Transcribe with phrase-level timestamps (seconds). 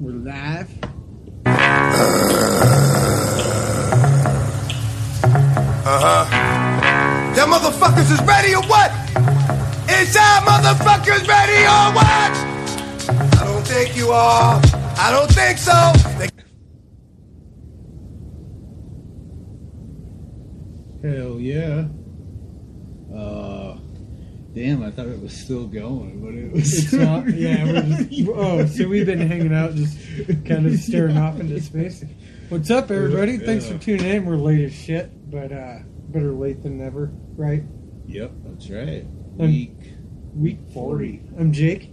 [0.00, 0.68] We're live.
[5.82, 7.34] Uh huh.
[7.36, 8.90] Y'all motherfuckers is ready or what?
[9.90, 12.32] Is y'all motherfuckers ready or what?
[13.40, 14.60] I don't think you are.
[14.96, 15.92] I don't think so.
[16.18, 16.29] They-
[21.02, 21.86] Hell yeah.
[23.14, 23.78] Uh,
[24.54, 26.84] damn, I thought it was still going, but it was.
[26.84, 29.96] It's not, yeah, we're just, oh, so we've been hanging out, just
[30.44, 32.04] kind of staring off into space.
[32.50, 33.38] What's up, everybody?
[33.38, 34.26] Thanks for tuning in.
[34.26, 35.78] We're late as shit, but uh,
[36.08, 37.62] better late than never, right?
[38.06, 39.06] Yep, that's right.
[39.36, 39.72] Week.
[40.34, 41.22] Week 40.
[41.38, 41.84] I'm Jake.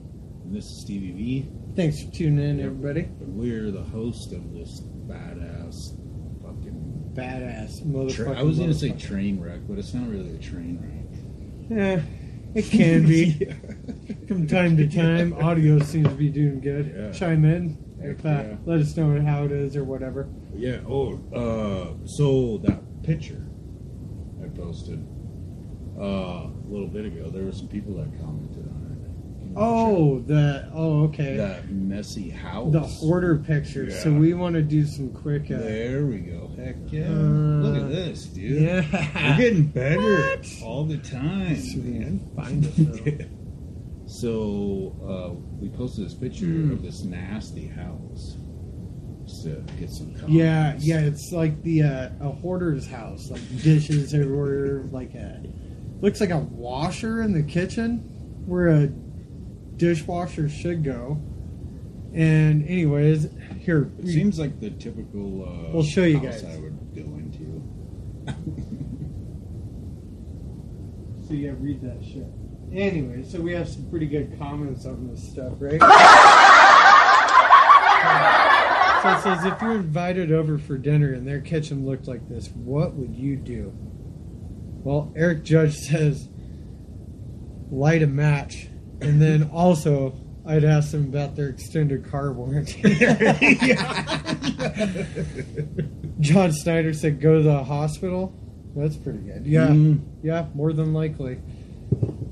[0.43, 1.49] And this is Stevie V.
[1.75, 3.01] Thanks for tuning in, everybody.
[3.01, 5.36] And we're the host of this fucking.
[7.17, 8.15] Badass motherfucker.
[8.15, 11.77] Tra- I was gonna say train wreck, but it's not really a train wreck.
[11.77, 12.01] Yeah,
[12.53, 13.33] it can be.
[14.27, 16.93] From time to time, audio seems to be doing good.
[16.95, 17.11] Yeah.
[17.11, 17.77] Chime in.
[17.99, 18.55] If, uh, Yeah.
[18.65, 20.29] Let us know how it is or whatever.
[20.55, 20.79] Yeah.
[20.87, 23.43] Oh, uh, so that picture
[24.43, 25.03] I posted
[25.99, 29.39] uh, a little bit ago, there were some people that commented on it.
[29.39, 31.35] Can you Oh, the oh, okay.
[31.37, 32.71] that messy house.
[32.71, 33.89] The hoarder picture.
[33.91, 35.45] So we want to do some quick.
[35.51, 36.51] Uh, There we go.
[36.57, 37.05] Heck yeah!
[37.07, 38.61] Uh, Look at this, dude.
[38.61, 38.81] yeah.
[39.31, 39.99] We're getting better
[40.37, 40.45] What?
[40.63, 41.83] all the time, Sweet.
[41.85, 42.29] man.
[42.35, 43.25] Find though.
[44.05, 46.71] so uh, we posted this picture Mm.
[46.73, 48.37] of this nasty house
[49.43, 50.29] to get some comments.
[50.33, 50.99] Yeah, yeah.
[51.01, 55.41] It's like the uh, a hoarder's house, like dishes everywhere, like a
[55.99, 57.97] looks like a washer in the kitchen
[58.45, 58.89] where a
[59.77, 61.21] dishwasher should go.
[62.13, 63.27] And anyways,
[63.59, 65.43] here It seems like the typical.
[65.47, 66.55] Uh, We'll show you house guys.
[66.55, 67.63] I would go into.
[71.27, 72.25] So yeah, read that shit.
[72.71, 75.81] Anyway, so we have some pretty good comments on this stuff, right?
[79.01, 82.47] so it says if you're invited over for dinner and their kitchen looked like this,
[82.55, 83.73] what would you do?
[83.75, 86.29] Well, Eric Judge says
[87.69, 88.69] light a match,
[89.01, 90.15] and then also
[90.45, 92.81] I'd ask them about their extended car warranty.
[96.21, 98.33] John Snyder said go to the hospital.
[98.75, 99.45] That's pretty good.
[99.45, 99.67] Yeah.
[99.67, 100.01] Mm.
[100.23, 101.39] Yeah, more than likely.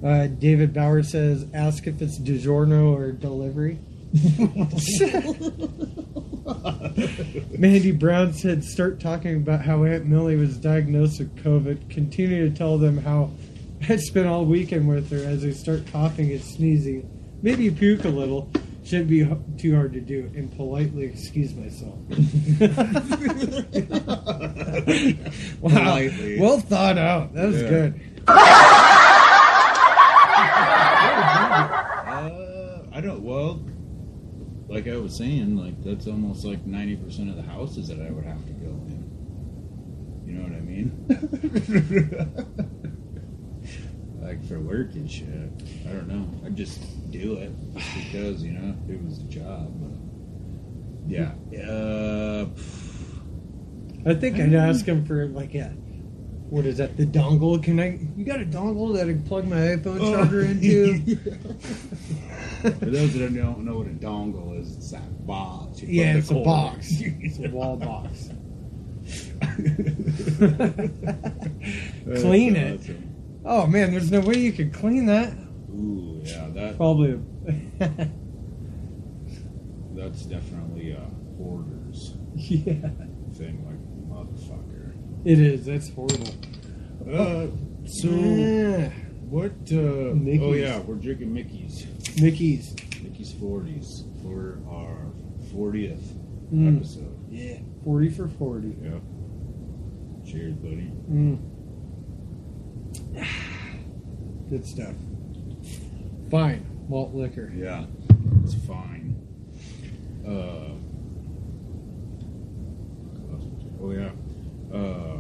[0.04, 3.80] Uh, David Bauer says, ask if it's DiGiorno or delivery.
[7.58, 11.90] Mandy Brown said, start talking about how Aunt Millie was diagnosed with COVID.
[11.90, 13.32] Continue to tell them how
[13.90, 17.10] I spent all weekend with her as I start coughing and sneezing.
[17.42, 18.50] Maybe puke a little.
[18.84, 19.28] Shouldn't be
[19.58, 20.32] too hard to do.
[20.36, 21.96] And politely excuse myself.
[25.62, 25.70] wow.
[25.70, 26.40] Politely.
[26.40, 27.34] Well thought out.
[27.34, 27.70] That was Yeah.
[27.70, 28.02] good.
[32.06, 33.22] Uh, I don't.
[33.24, 33.60] Well,
[34.68, 38.10] like I was saying, like that's almost like ninety percent of the houses that I
[38.12, 39.04] would have to go in.
[40.26, 40.92] You know what I mean?
[44.26, 45.28] Like for work and shit.
[45.88, 46.26] I don't know.
[46.46, 49.72] I'd just do it just because you know it was a job.
[49.80, 50.00] But
[51.08, 51.34] yeah.
[51.62, 52.48] Uh,
[54.08, 55.70] I think I'd ask him for like a
[56.50, 56.96] what is that?
[56.98, 57.62] The dongle?
[57.62, 58.00] Can I?
[58.16, 61.18] You got a dongle that I can plug my iPhone charger into?
[62.62, 65.82] For those that don't know what a dongle is, it's that box.
[65.82, 66.92] yeah, it's a box.
[67.02, 68.30] It's a wall box.
[72.06, 72.80] That's Clean it.
[72.80, 73.15] awesome.
[73.46, 75.32] Oh man, there's no way you could clean that.
[75.72, 77.20] Ooh, yeah, that Probably.
[79.94, 81.08] that's definitely a
[81.38, 82.90] hoarder's yeah,
[83.36, 83.80] thing, like
[84.28, 84.94] motherfucker.
[85.26, 85.66] it is.
[85.66, 86.34] That's horrible.
[87.08, 87.48] Uh,
[87.86, 88.90] so Yeah.
[89.30, 89.52] what?
[89.72, 90.42] Uh, Mickey's.
[90.42, 91.86] oh yeah, we're drinking Mickey's,
[92.22, 92.76] Mickey's.
[93.04, 95.12] Mickey's forties for our
[95.52, 96.14] fortieth
[96.54, 96.78] Mm.
[96.78, 97.18] episode.
[97.30, 98.76] Yeah, forty for forty.
[98.82, 99.00] Yeah.
[100.30, 100.92] Cheers, buddy.
[101.10, 101.40] Mm.
[104.50, 104.94] Good stuff.
[106.30, 107.52] Fine malt liquor.
[107.56, 107.86] Yeah,
[108.44, 109.16] it's fine.
[110.26, 110.74] Uh,
[113.82, 114.12] oh yeah.
[114.74, 115.18] Uh,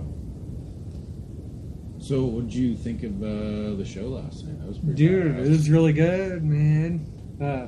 [1.99, 4.59] so, what did you think of uh, the show last night?
[4.59, 4.95] That was pretty.
[4.95, 5.45] Dude, badass.
[5.45, 7.11] it was really good, man.
[7.41, 7.67] Uh,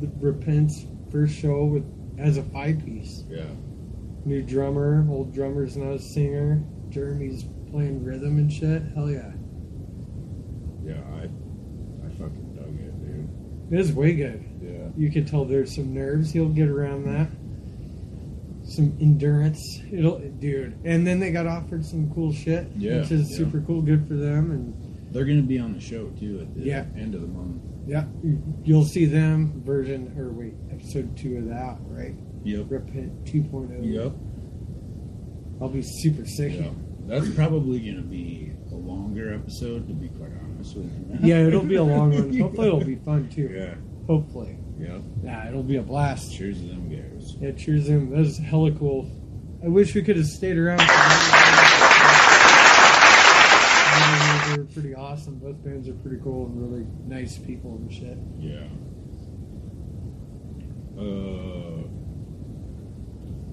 [0.00, 1.84] the Repent's first show with
[2.18, 3.24] as a five piece.
[3.28, 3.44] Yeah.
[4.24, 6.62] New drummer, old drummer's not a singer.
[6.90, 8.82] Jeremy's playing rhythm and shit.
[8.94, 9.32] Hell yeah.
[10.84, 11.24] Yeah, I,
[12.06, 13.28] I fucking dug it, dude.
[13.72, 14.44] It was way good.
[14.62, 14.88] Yeah.
[14.96, 16.32] You can tell there's some nerves.
[16.32, 17.28] He'll get around that.
[18.64, 19.60] some endurance.
[19.92, 20.78] It'll, dude.
[20.84, 23.36] And then they got offered some cool shit, Yeah, which is yeah.
[23.38, 23.82] super cool.
[23.82, 24.50] Good for them.
[24.50, 26.84] And They're going to be on the show too at the Yeah.
[26.96, 27.62] end of the month.
[27.86, 28.04] yeah,
[28.62, 32.14] you'll see them version or wait, episode two of that, right?
[32.44, 32.66] Yep.
[32.70, 33.84] Repent 2.0.
[33.84, 34.12] Yep.
[35.60, 36.52] I'll be super sick.
[36.54, 36.70] Yeah.
[37.06, 40.90] That's probably going to be a longer episode, to be quite honest you.
[41.20, 42.38] Yeah, it'll be a long one.
[42.38, 43.50] Hopefully, it'll be fun too.
[43.52, 43.74] Yeah.
[44.06, 46.32] Hopefully, yeah, it'll be a blast.
[46.34, 47.36] Cheers to them guys.
[47.40, 48.10] Yeah, cheers to them.
[48.10, 49.10] That was hella cool.
[49.64, 50.80] I wish we could have stayed around.
[50.80, 50.86] For
[54.50, 55.38] they were pretty awesome.
[55.38, 58.18] Both bands are pretty cool and really nice people and shit.
[58.38, 58.66] Yeah.
[60.98, 61.84] Uh,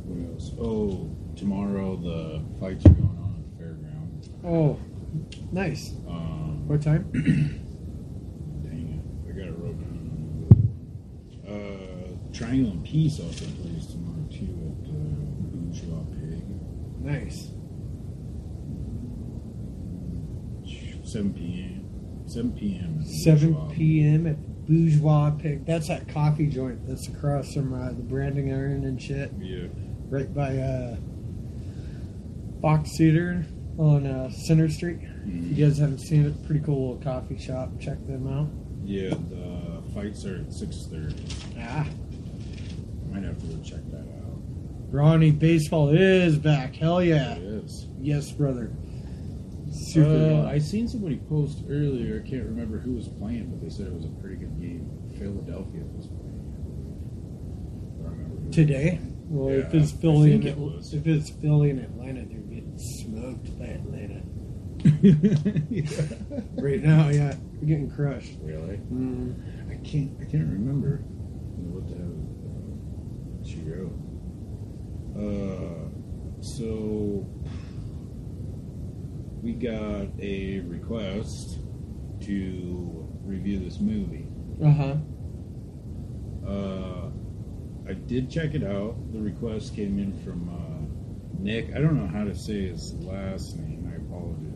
[0.06, 0.52] what else?
[0.60, 4.30] Oh, tomorrow the fights are going on at the fairground.
[4.46, 4.80] Oh,
[5.52, 5.94] nice.
[6.08, 6.37] Um,
[6.68, 7.10] What time?
[8.64, 9.88] dang it, I got it wrote down.
[9.88, 10.50] on
[11.48, 12.20] the other one.
[12.28, 15.16] Uh, Triangle and Peace also plays tomorrow too at uh,
[15.48, 16.44] Bourgeois Pig.
[17.00, 17.52] Nice.
[21.10, 22.28] 7 p.m.
[22.28, 23.06] 7 p.m.
[23.06, 24.28] 7 p.m.
[24.28, 25.66] at Bourgeois Pig.
[25.66, 29.32] That's that coffee joint that's across from uh, the branding iron and shit.
[29.40, 29.68] Yeah.
[30.10, 30.98] Right by uh,
[32.62, 33.46] Fox Theater
[33.78, 35.00] on uh, Center Street.
[35.28, 35.56] If Mhm.
[35.58, 37.78] you guys haven't seen it, pretty cool little coffee shop.
[37.80, 38.48] Check them out.
[38.86, 41.16] Yeah, the fights are at 6.30.
[41.60, 41.88] Ah,
[43.12, 44.42] Might have to go check that out.
[44.92, 46.76] Ronnie Baseball is back.
[46.76, 47.36] Hell yeah.
[47.36, 47.88] It is.
[48.00, 48.72] Yes, brother.
[49.70, 50.44] Super.
[50.46, 50.50] Uh.
[50.50, 52.22] I seen somebody post earlier.
[52.24, 54.90] I can't remember who was playing, but they said it was a pretty good game.
[55.18, 56.54] Philadelphia was playing.
[58.00, 58.52] I don't remember who.
[58.52, 59.00] Today?
[59.30, 60.58] Well, if it's Philly and it
[60.94, 64.22] if it's Philly and Atlanta, they're getting smoked by Atlanta
[66.58, 67.10] right now.
[67.10, 68.34] Yeah, they're getting crushed.
[68.42, 68.78] Really?
[68.92, 69.72] Mm.
[69.72, 70.12] I can't.
[70.22, 70.98] I can't remember
[71.58, 72.14] what the hell
[72.46, 73.94] uh, she wrote.
[75.18, 75.90] Uh,
[76.42, 77.26] so
[79.42, 81.60] we got a request
[82.22, 84.28] to review this movie.
[84.64, 84.96] Uh huh.
[86.48, 87.10] Uh,
[87.90, 88.96] I did check it out.
[89.12, 91.76] The request came in from uh, Nick.
[91.76, 93.92] I don't know how to say his last name.
[93.94, 93.97] I.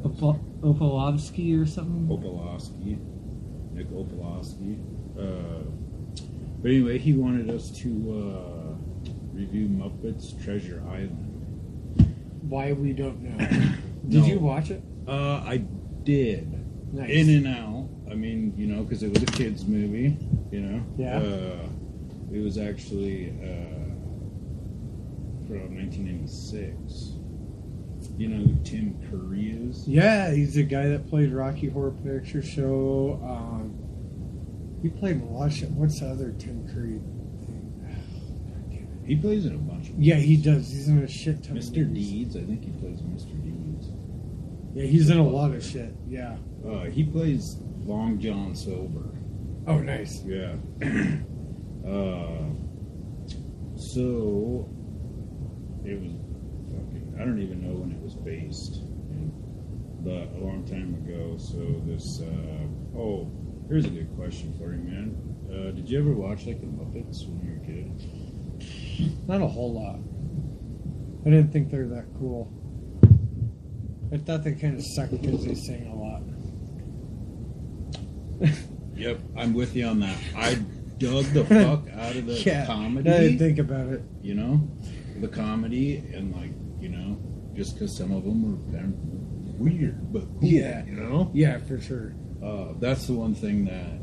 [0.03, 2.07] Opolovsky or something.
[2.07, 2.99] Opalowski.
[3.73, 4.79] Nick Opalowski.
[5.17, 5.63] Uh,
[6.61, 8.75] but anyway, he wanted us to uh,
[9.33, 11.27] review Muppets Treasure Island.
[12.41, 13.37] Why we don't know.
[14.07, 14.25] Did No.
[14.25, 14.83] you watch it?
[15.07, 15.57] Uh, I
[16.03, 16.93] did.
[16.93, 17.09] Nice.
[17.09, 17.87] In and out.
[18.11, 20.17] I mean, you know, because it was a kids' movie.
[20.51, 20.83] You know.
[20.97, 21.17] Yeah.
[21.17, 21.67] Uh,
[22.33, 23.77] it was actually uh,
[25.47, 27.10] from 1996.
[28.21, 29.87] You know who Tim Curry is?
[29.87, 33.19] Yeah, he's the guy that played Rocky Horror Picture Show.
[33.23, 33.73] Um,
[34.83, 35.71] he played a lot of shit.
[35.71, 36.99] What's the other Tim Curry
[37.47, 39.01] thing?
[39.07, 39.99] He plays in a bunch of.
[39.99, 40.69] Yeah, he does.
[40.69, 41.57] He's in a shit ton.
[41.57, 41.77] Mr.
[41.77, 42.11] movies.
[42.11, 42.37] Deeds.
[42.37, 43.43] I think he plays Mr.
[43.43, 43.89] Deeds.
[44.75, 45.91] Yeah, he's in a lot of shit.
[46.07, 46.37] Yeah.
[46.63, 49.09] Uh, he plays Long John Silver.
[49.65, 50.21] Oh, nice.
[50.23, 50.53] Yeah.
[51.87, 52.45] uh,
[53.75, 54.69] so
[55.83, 56.11] it was
[56.71, 57.15] fucking.
[57.19, 58.81] I don't even know when it was based,
[60.03, 61.37] but a long time ago.
[61.37, 62.21] So this.
[62.21, 63.31] Uh, oh,
[63.67, 65.15] here's a good question for you, man.
[65.49, 69.27] Uh, did you ever watch like the Muppets when you were a kid?
[69.27, 69.99] Not a whole lot.
[71.25, 72.51] I didn't think they were that cool.
[74.13, 76.21] I thought they kind of sucked because they sang a lot.
[78.93, 80.15] Yep, I'm with you on that.
[80.35, 80.55] I
[80.99, 83.09] dug the fuck out of the yeah, comedy.
[83.09, 84.03] I didn't think about it.
[84.21, 84.69] you know,
[85.19, 87.17] the comedy and like you know,
[87.55, 90.83] just because some of them of weird, but cool, Yeah.
[90.85, 92.13] you know, Yeah, for sure.
[92.43, 93.99] uh, that's the one thing that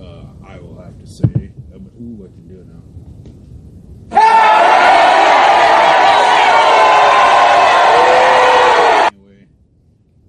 [0.00, 1.52] uh, I will have to say.
[1.74, 2.82] Uh, but, ooh, I can do it now.
[9.12, 9.46] Anyway,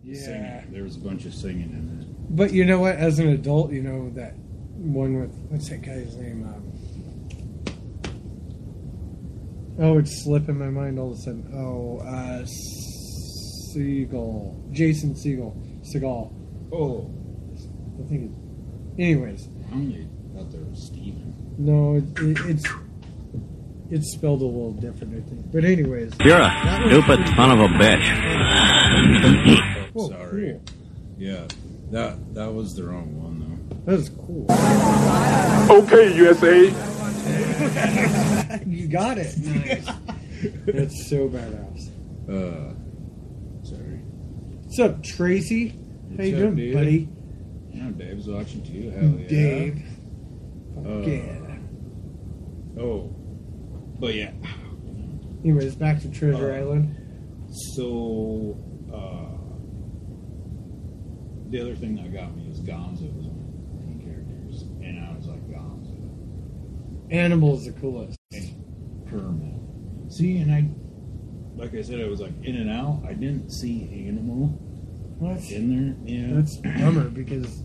[0.04, 0.20] Yeah.
[0.20, 0.72] singing.
[0.72, 2.36] There was a bunch of singing in it.
[2.36, 2.96] But you know what?
[2.96, 4.36] As an adult, you know that
[4.75, 6.44] one with what's that guy's name?
[6.48, 6.71] Um,
[9.80, 11.51] oh, it's slipping my mind all of a sudden.
[11.56, 12.44] Oh, uh,
[13.75, 15.54] Segel, Jason Segel,
[15.94, 16.32] Seagal.
[16.74, 17.10] Oh,
[18.04, 18.32] I think.
[18.98, 21.34] It, anyways, I only thought there was Steven.
[21.58, 22.66] no, it, it, it's
[23.90, 25.51] it's spelled a little different, I think.
[25.51, 26.51] But anyways, You're a
[26.88, 28.08] stupid son of a bitch.
[29.94, 30.51] Oh, sorry.
[30.54, 30.62] cool.
[31.18, 31.46] Yeah,
[31.92, 33.92] that that was the wrong one though.
[33.92, 34.46] that was cool.
[35.84, 36.70] Okay, USA.
[38.68, 39.38] you got it.
[39.38, 39.86] Nice.
[40.66, 41.90] That's so badass.
[42.25, 42.34] though.
[42.34, 42.74] Uh,
[43.63, 44.00] sorry.
[44.63, 45.75] What's up, Tracy?
[46.18, 46.74] How you up, doing, dude?
[46.74, 47.10] buddy?
[47.74, 48.90] Now Dave's watching too.
[48.90, 49.28] Hell yeah.
[49.28, 49.84] Dave.
[50.75, 51.38] Fuck Uh, yeah.
[52.82, 53.13] Oh,
[54.00, 54.32] but yeah.
[55.44, 56.96] Anyways, back to Treasure Uh, Island.
[57.75, 58.58] So,
[58.94, 59.38] uh,
[61.50, 65.00] the other thing that got me is Gonzo was one of the main characters, and
[65.06, 65.98] I was like Gonzo,
[67.12, 68.18] Animals the coolest.
[69.10, 69.53] Kermit.
[70.12, 70.70] See, and I,
[71.62, 73.03] like I said, I was like in and out.
[73.08, 74.48] I didn't see Animal
[75.20, 75.51] What?
[75.51, 76.15] in there.
[76.18, 77.63] Yeah, That's bummer because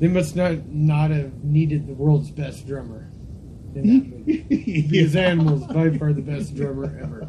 [0.00, 3.08] they must not not have needed the world's best drummer
[3.74, 4.82] in that movie.
[4.82, 7.28] Because Animal's by far the best drummer ever.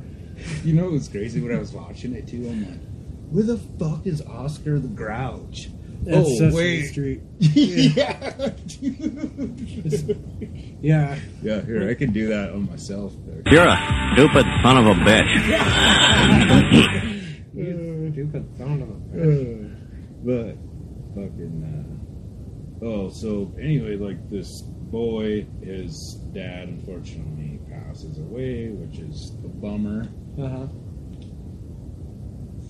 [0.64, 2.48] You know, it was crazy when I was watching it too.
[2.50, 2.80] I'm like,
[3.30, 5.70] where the fuck is Oscar the Grouch?
[6.04, 7.22] That's oh Sesame wait, Street.
[7.40, 8.52] yeah.
[10.82, 11.18] Yeah.
[11.42, 13.12] yeah, here I can do that on myself.
[13.26, 13.42] There.
[13.52, 15.32] You're a stupid son of a bitch.
[17.56, 19.66] You stupid son of a bitch.
[19.66, 19.76] Uh,
[20.24, 20.58] but
[21.16, 21.58] fucking
[22.84, 24.62] uh, oh so anyway like this
[24.92, 30.68] boy his dad unfortunately passes away which is a bummer Uh-huh.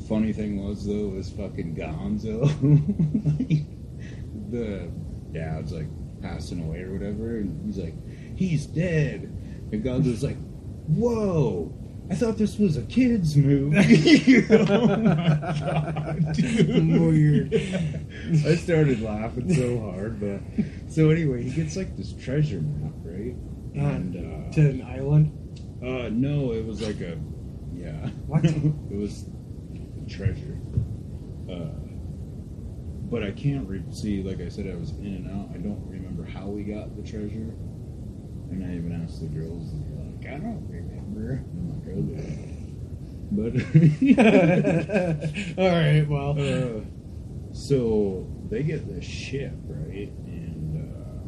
[0.08, 2.42] Funny thing was though was fucking gonzo
[4.52, 4.90] the
[5.32, 5.88] dad's like
[6.22, 7.96] passing away or whatever and he's like
[8.38, 9.24] he's dead
[9.72, 10.38] and gonzo's like
[10.88, 11.74] whoa
[12.10, 14.46] I thought this was a kid's movie.
[14.52, 16.38] oh my god.
[16.38, 17.52] Weird.
[18.46, 20.40] I started laughing so hard, but
[20.88, 23.34] so anyway, he gets like this treasure map, right?
[23.74, 25.32] And uh, to an island.
[25.82, 27.18] uh, no, it was like a
[27.74, 28.08] yeah.
[28.28, 28.46] What?
[28.92, 29.26] it was
[30.16, 30.58] treasure.
[31.50, 31.70] Uh,
[33.10, 34.24] but I can't re- see.
[34.24, 35.50] Like I said, I was in and out.
[35.54, 37.54] I don't remember how we got the treasure.
[38.50, 42.54] And I even asked the girls, and they're like, "I don't remember." I'm like, "Okay."
[43.32, 43.54] But
[45.58, 46.08] All right.
[46.08, 46.32] Well.
[46.40, 46.82] uh,
[47.54, 50.12] so they get the ship, right?
[50.26, 51.28] And uh,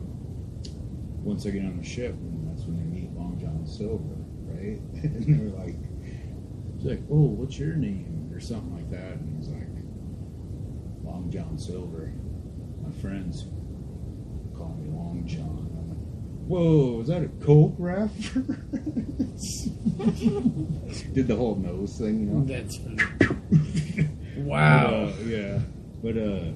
[1.23, 4.79] once they get on the ship, and that's when they meet Long John Silver, right?
[5.03, 5.77] and they're like,
[6.75, 9.67] "He's like, oh, what's your name?" Or something like that, and he's like,
[11.03, 12.13] "Long John Silver."
[12.85, 13.45] My friends
[14.55, 15.67] call me Long John.
[15.75, 15.97] I'm like,
[16.47, 19.65] Whoa, is that a Coke reference?
[21.13, 22.45] Did the whole nose thing, you know?
[22.45, 24.09] That's funny.
[24.37, 25.05] Wow.
[25.07, 25.59] Uh, yeah,
[26.03, 26.51] but uh,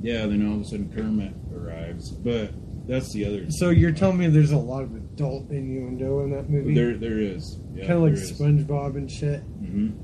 [0.00, 0.26] yeah.
[0.26, 2.52] Then all of a sudden Kermit arrives, but
[2.86, 3.50] that's the other.
[3.50, 6.72] So you're telling me there's a lot of adult innuendo in that movie?
[6.72, 8.32] there there is yeah, kind of like there is.
[8.40, 9.42] SpongeBob and shit.
[9.60, 9.96] Mhm.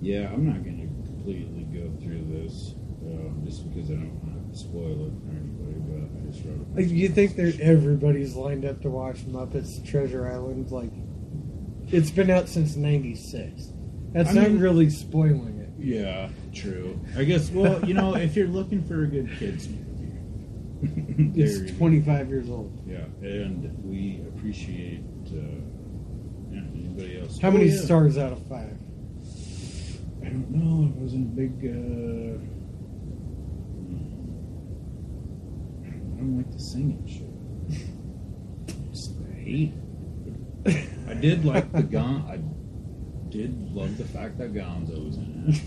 [0.00, 4.52] Yeah, I'm not going to completely go through this um, just because I don't want
[4.52, 5.80] to spoil it for anybody.
[5.88, 6.74] But I just wrote it.
[6.76, 10.70] Like, you think that everybody's lined up to watch Muppets Treasure Island?
[10.70, 10.90] Like,
[11.88, 13.72] it's been out since '96.
[14.12, 15.68] That's I not mean- really spoiling it.
[15.80, 16.98] Yeah, true.
[17.16, 17.50] I guess.
[17.50, 19.84] Well, you know, if you're looking for a good kids movie,
[21.36, 22.82] It's 25 years old.
[22.86, 25.36] Yeah, and we appreciate uh,
[26.50, 27.38] yeah, anybody else.
[27.40, 27.80] How Oh, many yeah.
[27.80, 28.76] stars out of five?
[30.28, 30.88] I don't know.
[30.88, 31.52] It wasn't a big.
[31.64, 32.36] Uh,
[35.86, 37.80] I don't like the singing shit.
[38.92, 39.72] Just hate
[40.66, 40.88] it.
[41.08, 42.26] I did like the Gon.
[42.28, 42.36] I
[43.30, 45.62] did love the fact that Gonzo was in it.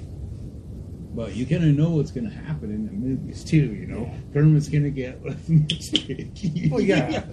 [1.16, 4.14] But you kind of know what's going to happen in the movies too, you know.
[4.32, 6.70] Kermit's going to get with Mickey.
[6.72, 7.26] Well, yeah.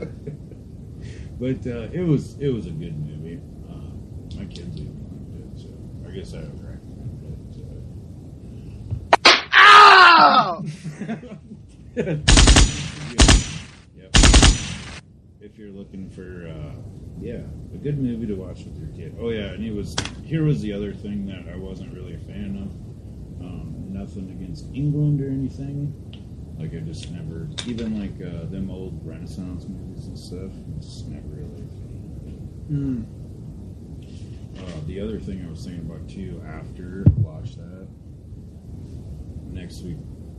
[1.39, 3.39] but uh, it was it was a good movie.
[3.69, 5.69] Uh, my kids even liked it, so
[6.09, 6.68] I guess I
[10.19, 10.69] would
[11.97, 12.23] recommend.
[13.97, 14.17] Yep.
[15.41, 16.75] If you're looking for, uh,
[17.21, 17.43] yeah,
[17.75, 19.17] a good movie to watch with your kid.
[19.21, 19.95] Oh yeah, and he was.
[20.25, 23.45] Here was the other thing that I wasn't really a fan of.
[23.45, 25.95] Um, nothing against England or anything.
[26.59, 30.53] Like I just never, even like uh, them old Renaissance movies and stuff.
[30.81, 31.63] Just never really.
[31.63, 31.69] a
[32.69, 33.19] fan of.
[34.59, 37.87] Uh, the other thing I was thinking about too after watch that
[39.53, 39.99] next week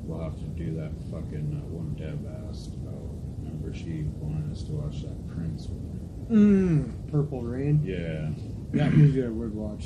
[0.09, 2.95] we'll have to do that fucking uh, one Deb asked about.
[3.43, 5.85] Remember she wanted us to watch that Prince one.
[6.31, 7.81] Mm, Purple Rain.
[7.83, 8.29] Yeah,
[8.73, 9.85] That movie I would watch.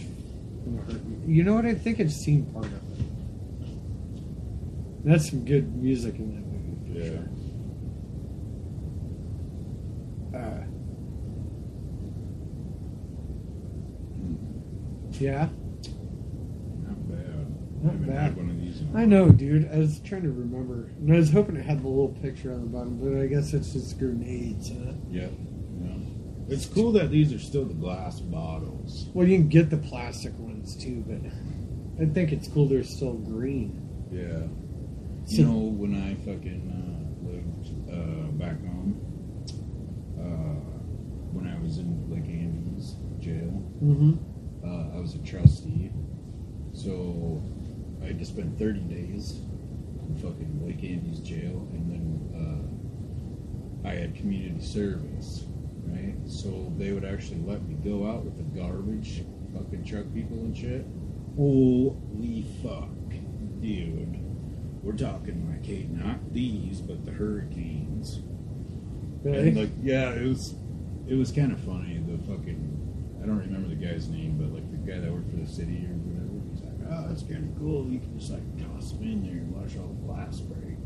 [0.65, 1.27] in a heartbeat.
[1.27, 1.65] You know what?
[1.65, 2.80] I think I've seen part of it.
[5.06, 7.00] That's some good music in that movie.
[7.00, 7.10] Yeah.
[7.12, 7.30] Sure.
[10.39, 10.63] Uh,
[15.20, 15.48] yeah,
[16.88, 17.84] Not bad.
[17.84, 18.36] Not bad.
[18.80, 18.89] Had one of these.
[18.89, 19.72] In a I know, dude.
[19.74, 20.92] I was trying to remember.
[21.00, 23.53] And I was hoping it had the little picture on the bottom, but I guess
[23.53, 24.70] it's just grenades.
[24.70, 24.94] Huh?
[25.10, 25.27] Yeah.
[25.82, 25.98] yeah.
[26.50, 29.10] It's cool that these are still the glass bottles.
[29.13, 31.20] Well, you can get the plastic ones too, but
[32.01, 33.80] I think it's cool they're still green.
[34.12, 34.48] Yeah.
[35.25, 39.00] So- You know, when I fucking uh, lived uh, back home,
[40.20, 40.60] uh,
[41.32, 43.63] when I was was in Lake Andes jail.
[43.82, 44.13] Mm-hmm.
[44.65, 45.92] Uh, I was a trustee,
[46.74, 47.42] so
[48.03, 49.39] I had to spend 30 days
[50.07, 52.74] in fucking Lake Andes jail, and then
[53.86, 55.45] uh, I had community service,
[55.86, 56.15] right?
[56.25, 60.55] So they would actually let me go out with the garbage fucking truck people and
[60.55, 60.86] shit.
[61.36, 62.89] Holy fuck,
[63.62, 64.19] dude.
[64.81, 68.19] We're talking like, hey, not these, but the hurricanes.
[69.24, 69.48] Really?
[69.48, 70.55] And like, yeah, it was,
[71.07, 72.03] it was kind of funny.
[72.05, 75.38] The fucking, I don't remember the guy's name, but like the guy that worked for
[75.38, 76.43] the city or whatever.
[76.51, 77.86] He's like, oh, that's kind of cool.
[77.88, 80.78] You can just like toss them in there and watch all the glass break.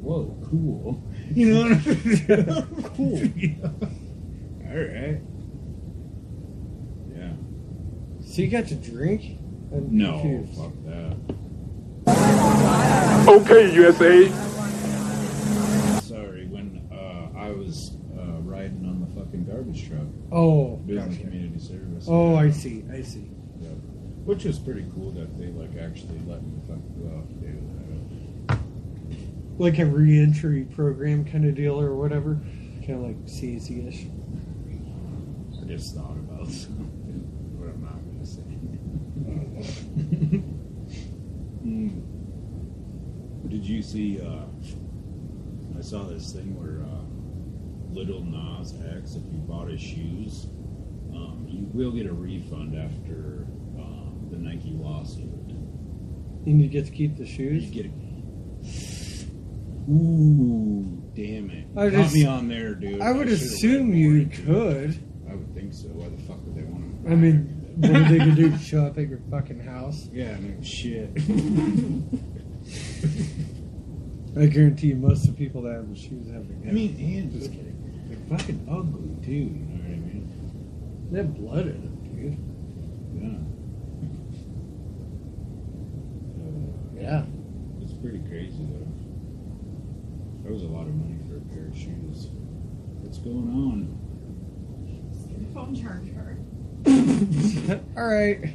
[0.00, 1.02] Whoa, cool.
[1.34, 2.82] You know what I mean?
[2.96, 3.18] cool.
[4.70, 5.20] All right.
[7.14, 7.32] Yeah.
[8.24, 9.38] So you got to drink?
[9.72, 10.58] I'm No, confused.
[10.58, 11.16] fuck that.
[13.28, 14.28] Okay, USA.
[16.00, 21.20] Sorry, when uh, I was uh, riding on the fucking garbage truck, Oh, doing gotcha.
[21.20, 22.06] community service.
[22.08, 22.84] Oh, I see.
[22.92, 23.30] I see.
[24.30, 24.36] Yeah.
[24.36, 27.48] Which is pretty cool that they like actually let me fucking go out and do
[28.46, 28.58] that.
[29.58, 32.38] Like a reentry program kind of deal or whatever.
[32.86, 34.06] Kind of like CAC-ish.
[35.60, 38.42] I just thought about something, but I'm not gonna say.
[41.64, 42.02] Mm.
[43.50, 44.20] Did you see?
[44.20, 44.44] Uh,
[45.76, 47.02] I saw this thing where uh,
[47.92, 50.46] Lil Nas X, if you bought his shoes,
[51.14, 53.46] um, you will get a refund after
[54.30, 55.24] the Nike lawsuit.
[56.46, 57.64] And you get to keep the shoes?
[57.64, 57.90] You get a.
[59.90, 61.66] Ooh, damn it!
[61.76, 63.00] I Got just- me on there, dude.
[63.00, 64.86] I would should've assume you more into it.
[64.92, 64.98] could.
[65.30, 65.88] I would think so.
[65.88, 67.10] Why the fuck would they want to?
[67.10, 67.46] I mean,
[67.76, 68.56] what are they to do?
[68.58, 70.08] Show up at your fucking house?
[70.12, 71.10] yeah, no shit.
[74.36, 76.94] I guarantee you most of the people that have the shoes have the I mean,
[77.00, 78.06] and Just kidding.
[78.08, 79.32] they're fucking ugly too.
[79.32, 80.24] You know what I mean?
[81.10, 82.38] They have blood in them, dude.
[83.20, 83.38] Yeah.
[86.44, 86.48] Uh,
[87.02, 87.24] Yeah.
[87.82, 88.86] It's pretty crazy though.
[90.42, 92.28] That was a lot of money for a pair of shoes.
[93.00, 94.00] What's going on?
[95.54, 96.38] phone charger.
[97.96, 98.54] All right.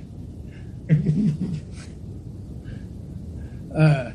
[3.75, 4.11] Uh,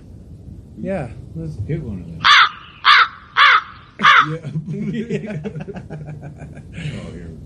[0.78, 1.10] yeah.
[1.36, 2.20] Let's Get one of them.
[2.24, 2.48] Ah!
[2.84, 3.76] Ah!
[4.02, 4.30] Ah!
[4.68, 5.40] yeah.
[7.04, 7.36] oh, here.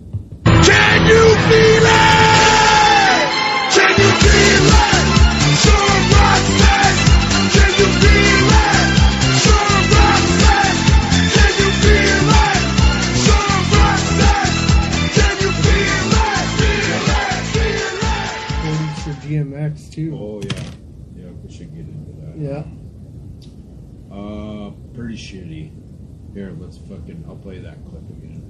[22.37, 22.64] Yeah.
[24.12, 25.73] Uh, pretty shitty.
[26.35, 27.25] Here, let's fucking.
[27.29, 28.42] I'll play that clip again.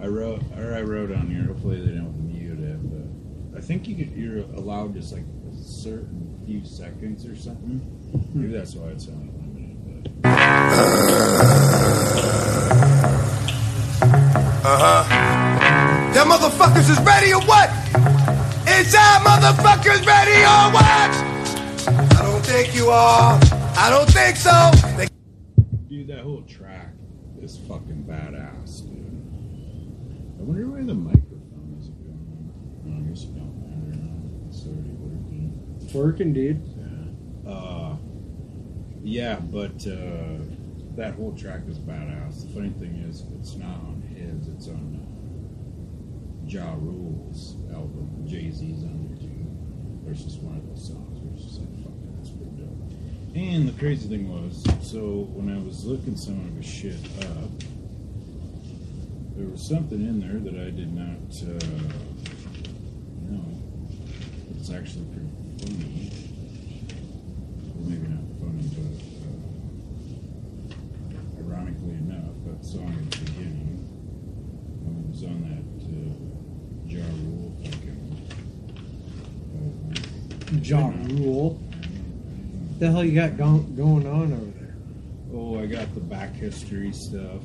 [0.00, 1.44] I wrote, or I wrote on here.
[1.44, 2.78] Hopefully they don't mute it,
[3.52, 4.10] but I think you could.
[4.16, 7.80] You're allowed just like a certain few seconds or something.
[8.34, 10.22] Maybe that's why it's only limited.
[10.22, 11.26] But
[14.64, 16.12] Uh huh.
[16.12, 17.70] Them motherfuckers is ready or what?
[18.68, 21.25] Is y'all motherfuckers ready or what?
[22.76, 23.40] I don't think you are.
[23.78, 24.70] I don't think so.
[24.96, 25.08] They
[25.88, 26.92] dude, that whole track
[27.40, 29.06] is fucking badass, dude.
[30.38, 32.52] I wonder where the microphone is going.
[32.86, 34.48] Oh, I guess it don't matter now.
[34.48, 35.78] It's already working.
[35.80, 36.60] It's working, dude.
[37.46, 37.50] Yeah.
[37.50, 37.96] Uh,
[39.02, 40.44] yeah, but uh,
[40.96, 42.46] that whole track is badass.
[42.46, 44.48] The funny thing is, it's not on his.
[44.48, 48.24] It's on uh, Ja Rule's album.
[48.26, 49.32] Jay Z's on there too.
[50.04, 52.92] There's just one of those songs where it's just like, fuck, that's pretty dope.
[53.36, 57.50] And the crazy thing was, so when I was looking some of his shit up,
[59.36, 61.60] there was something in there that I did not uh,
[63.28, 63.44] know.
[64.56, 65.28] It's actually pretty
[65.60, 66.10] funny.
[67.74, 69.04] Well, maybe not funny, but
[70.72, 73.84] uh, ironically enough, that song at the beginning
[74.86, 75.60] um, was on that
[75.92, 76.08] uh,
[76.88, 78.00] Ja Rule fucking.
[79.52, 80.88] Uh, Ja
[81.22, 81.65] Rule.
[82.78, 84.76] The hell you got go- going on over there?
[85.32, 87.42] Oh, I got the back history stuff.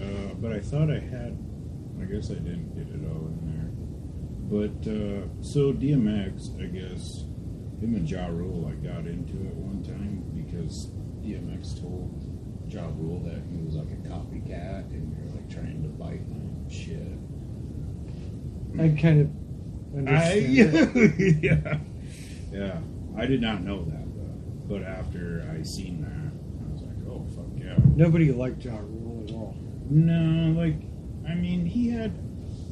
[0.00, 1.36] Uh, but I thought I had.
[2.00, 3.68] I guess I didn't get it all in there.
[4.50, 7.24] But uh, so DMX, I guess
[7.82, 10.90] him and Ja Rule, I got into it one time because
[11.22, 12.14] DMX told
[12.68, 16.70] Ja Rule that he was like a copycat and you're like trying to bite my
[16.70, 17.18] shit.
[18.80, 20.96] I kind of I, understand.
[20.96, 21.42] it.
[21.42, 21.78] yeah,
[22.52, 22.80] yeah.
[23.16, 23.97] I did not know that.
[24.68, 27.76] But after I seen that, I was like, oh fuck yeah.
[27.96, 29.56] Nobody liked Ja Rule at all.
[29.88, 30.76] No, like
[31.28, 32.12] I mean, he had.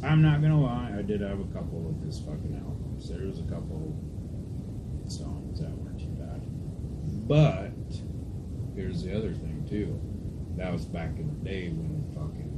[0.05, 3.09] I'm not gonna lie, I did have a couple of his fucking albums.
[3.09, 3.97] There was a couple
[5.09, 6.43] songs that weren't too bad.
[7.27, 7.73] But
[8.75, 9.99] here's the other thing too.
[10.57, 12.53] That was back in the day when fucking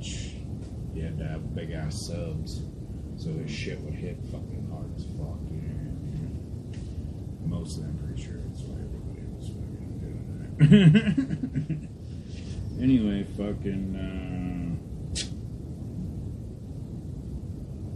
[0.94, 2.62] you had to have big ass subs,
[3.16, 5.38] so his shit would hit fucking hard as fuck.
[5.50, 7.37] You know what I mean?
[7.48, 9.92] Mostly, I'm pretty sure that's why everybody was fucking
[10.58, 11.88] doing that.
[12.82, 13.96] anyway, fucking.
[13.96, 14.00] Uh,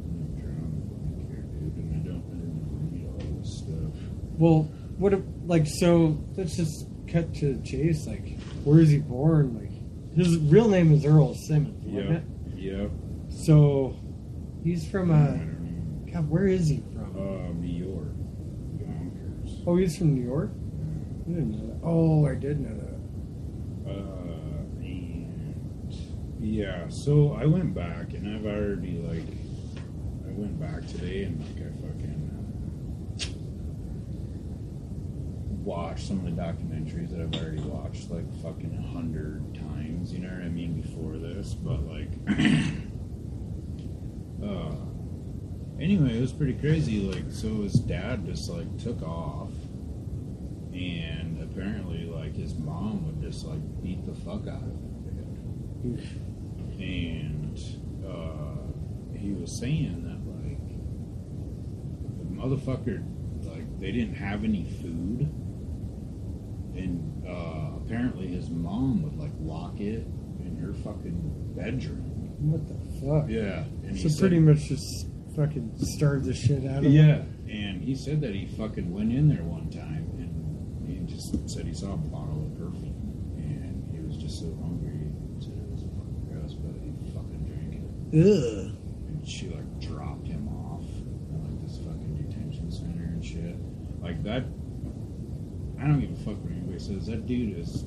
[0.08, 3.92] I'm drawing a blank here, dude, and I don't, I didn't read all this stuff.
[4.38, 4.62] Well,
[4.98, 8.06] what if, like, so let's just cut to the chase.
[8.06, 9.54] Like, where is he born?
[9.58, 9.70] Like,
[10.16, 12.22] his real name is Earl Simmons, wasn't Yep.
[12.22, 12.58] it?
[12.58, 12.90] Yep.
[13.44, 13.96] So,
[14.64, 15.36] he's from, uh,
[16.12, 17.12] God, where is he from?
[17.14, 17.48] know.
[17.48, 18.12] Uh, New York.
[18.78, 19.51] Yonkers.
[19.66, 20.50] Oh, he's from New York?
[20.50, 21.78] I didn't know that.
[21.84, 22.98] Oh, I did know that.
[23.88, 25.94] Uh, and
[26.40, 29.22] yeah, so I went back and I've already like,
[30.26, 32.30] I went back today and like I fucking
[33.20, 33.24] uh,
[35.62, 40.12] watched some of the documentaries that I've already watched like fucking a hundred times.
[40.12, 40.80] You know what I mean?
[40.80, 42.10] Before this, but like,
[44.44, 44.74] uh,
[45.82, 47.00] anyway, it was pretty crazy.
[47.00, 49.50] Like, so his dad just like took off
[50.72, 54.72] and apparently like his mom would just like beat the fuck out of
[55.84, 55.98] him
[56.80, 57.58] and
[58.06, 60.58] uh, he was saying that like
[62.18, 63.04] the motherfucker
[63.44, 65.20] like they didn't have any food
[66.74, 70.06] and uh, apparently his mom would like lock it
[70.40, 73.28] in her fucking bedroom What the fuck?
[73.28, 76.92] yeah and So said- pretty much just fucking starved the shit out of him.
[76.92, 81.48] yeah, and he said that he fucking went in there one time and he just
[81.48, 85.10] said he saw a bottle of perfume and he was just so hungry.
[85.38, 87.84] He said it was fucking gross, but he fucking drank it.
[88.20, 88.76] Ugh.
[89.08, 93.56] And she like dropped him off at like this fucking detention center and shit.
[94.00, 94.44] Like that.
[95.80, 97.06] I don't give a fuck what anybody says.
[97.06, 97.84] That dude is.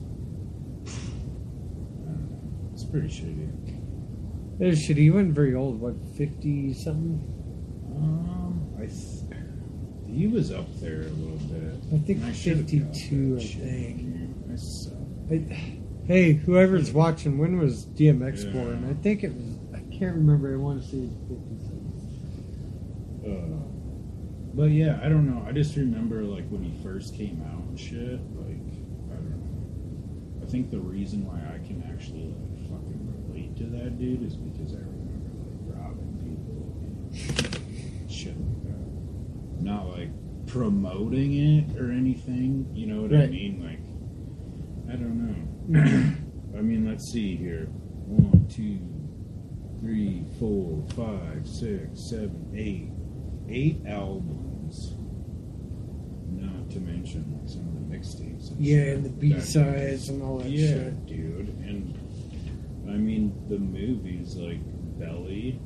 [0.88, 2.72] I don't know.
[2.74, 4.60] It's pretty shitty.
[4.60, 4.98] That is shit.
[4.98, 5.80] He wasn't very old.
[5.80, 7.35] What, 50 something?
[10.16, 10.20] I.
[10.20, 11.74] He was up there a little bit.
[11.94, 14.02] I think And 52, I think.
[14.52, 14.94] I suck.
[15.32, 18.52] I, hey, whoever's watching, when was DMX Yeah.
[18.52, 18.86] born?
[18.90, 20.54] I think it was, I can't remember.
[20.54, 21.34] I want to say it's 50
[21.66, 21.82] something.
[23.26, 23.62] Uh,
[24.54, 25.44] but yeah, I don't know.
[25.48, 28.20] I just remember like when he first came out and shit.
[28.38, 28.62] Like
[29.12, 30.44] I don't know.
[30.44, 34.36] I think the reason why I can actually like fucking relate to that dude is
[34.36, 37.45] because I remember like robbing people and shit like that.
[39.66, 40.10] Not like
[40.46, 42.70] promoting it or anything.
[42.74, 43.64] You know what I mean?
[43.66, 43.82] Like
[44.94, 45.36] I don't know.
[46.58, 47.66] I mean, let's see here.
[48.06, 48.80] One, two,
[49.82, 52.92] three, four, five, six, seven, eight.
[53.50, 54.94] Eight albums.
[56.30, 58.52] Not to mention like some of the mixtapes.
[58.52, 61.06] And Yeah, and the B sides and all that yeah, shit.
[61.08, 61.50] dude.
[61.66, 61.98] And
[62.88, 64.60] I mean, the movies like
[65.00, 65.60] Belly,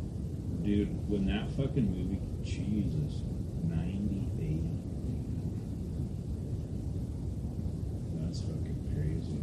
[0.63, 1.07] dude.
[1.09, 3.21] When that fucking movie, Jesus,
[3.63, 4.71] 98.
[8.21, 9.39] That's fucking crazy.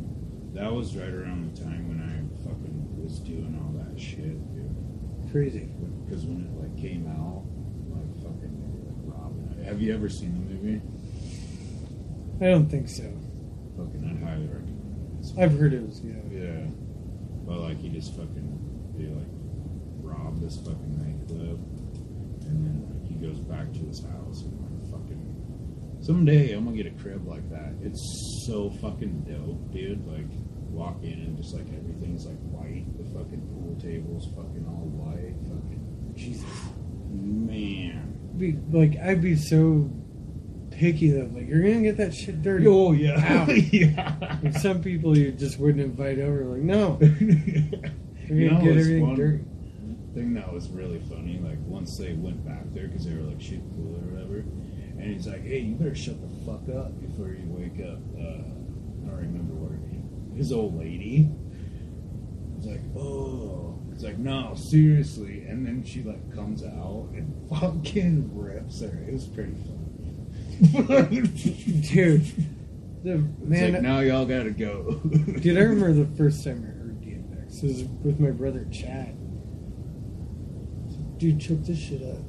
[0.57, 2.17] That was right around the time when I
[2.49, 5.31] fucking was doing all that shit, dude.
[5.31, 5.69] Crazy.
[6.05, 7.45] Because when it like came out,
[7.93, 8.57] like fucking
[8.89, 9.67] like robbing it.
[9.67, 10.81] Have you ever seen the movie?
[12.41, 13.05] I don't think so.
[13.77, 15.39] Fucking, I'd highly recommend it.
[15.39, 16.25] I've heard it was good.
[16.33, 16.65] Yeah.
[17.45, 19.29] But like he just fucking they like
[20.01, 21.61] robbed this fucking nightclub
[22.49, 26.77] and then like he goes back to his house and like fucking someday I'm gonna
[26.77, 27.75] get a crib like that.
[27.83, 30.07] It's so fucking dope, dude.
[30.07, 30.33] Like
[30.77, 32.85] walk in and just like everything's like white.
[32.99, 35.35] The fucking pool table's fucking all white.
[35.49, 36.45] Fucking Jesus.
[37.11, 38.13] Man.
[38.37, 39.91] Be, like, I'd be so
[40.71, 41.31] picky though.
[41.33, 42.67] Like, you're to get that shit dirty.
[42.67, 43.47] Oh yeah.
[43.73, 44.17] Yeah.
[44.43, 46.45] Like, some people you just wouldn't invite over.
[46.45, 46.99] Like, no.
[47.01, 47.81] You're going
[48.29, 49.45] You know, get everything one- dirty.
[50.15, 53.41] thing that was really funny, like once they went back there because they were like
[53.41, 54.39] shooting pool or whatever,
[54.99, 58.43] and he's like, "Hey, you better shut the fuck up before you wake up." Uh,
[59.05, 59.55] I don't remember
[60.37, 61.31] his old lady.
[62.57, 68.31] He's like, "Oh," he's like, "No, seriously," and then she like comes out and fucking
[68.37, 69.05] rips her.
[69.07, 69.83] It was pretty funny.
[71.93, 72.25] Dude.
[73.05, 75.01] The, It's man, like, now y'all gotta go.
[75.41, 77.63] Dude, I remember the first time I heard DMX.
[77.63, 79.17] It was with my brother Chad.
[81.19, 82.23] Dude, check this shit out.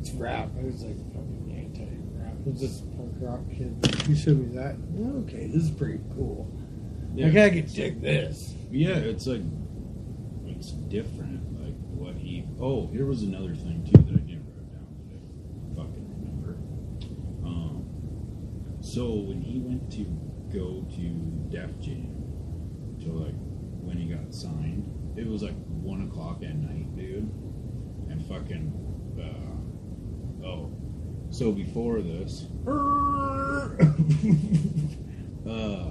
[0.00, 0.50] It's rap.
[0.58, 2.34] I was like fucking anti-rap.
[2.46, 2.91] It was punk
[3.22, 3.76] rock kid.
[4.06, 4.76] He showed me that.
[5.24, 6.50] Okay, this is pretty cool.
[7.14, 7.26] Yeah.
[7.26, 8.54] Like I could dig this.
[8.70, 9.42] Yeah, it's like
[10.46, 11.40] it's different.
[11.62, 12.44] Like what he.
[12.60, 16.58] Oh, here was another thing too that I didn't write down that I fucking remember.
[17.44, 17.86] Um,
[18.80, 20.04] so when he went to
[20.52, 21.08] go to
[21.50, 23.34] Def Jam, to like
[23.82, 27.30] when he got signed, it was like one o'clock at night, dude,
[28.10, 28.78] and fucking.
[29.20, 30.70] Uh, oh,
[31.30, 32.46] so before this,
[35.46, 35.90] uh,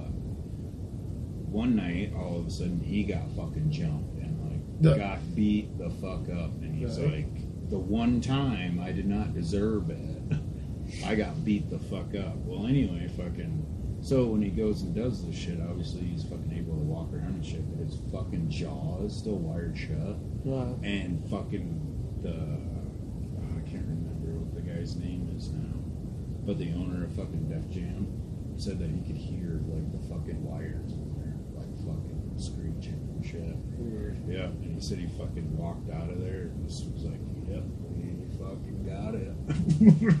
[1.50, 4.96] one night, all of a sudden, he got fucking jumped and like Yeah.
[4.98, 7.12] got beat the fuck up, and he's Right.
[7.26, 10.22] like, the one time I did not deserve it,
[11.06, 12.36] I got beat the fuck up.
[12.44, 13.66] Well, anyway, fucking.
[14.00, 17.34] So when he goes and does this shit, obviously he's fucking able to walk around
[17.36, 20.76] and shit, but his fucking jaw is still wired shut Wow.
[20.82, 21.80] and fucking
[22.20, 25.78] the oh, I can't remember what the guy's name is now,
[26.52, 28.06] but the owner of fucking Def Jam
[28.58, 33.24] said that he could hear like the fucking wires in there, like fucking screeching and
[33.24, 33.56] shit.
[33.78, 34.18] Weird.
[34.28, 37.64] Yeah, and he said he fucking walked out of there and just was like, "Yep,
[37.88, 39.32] we fucking got it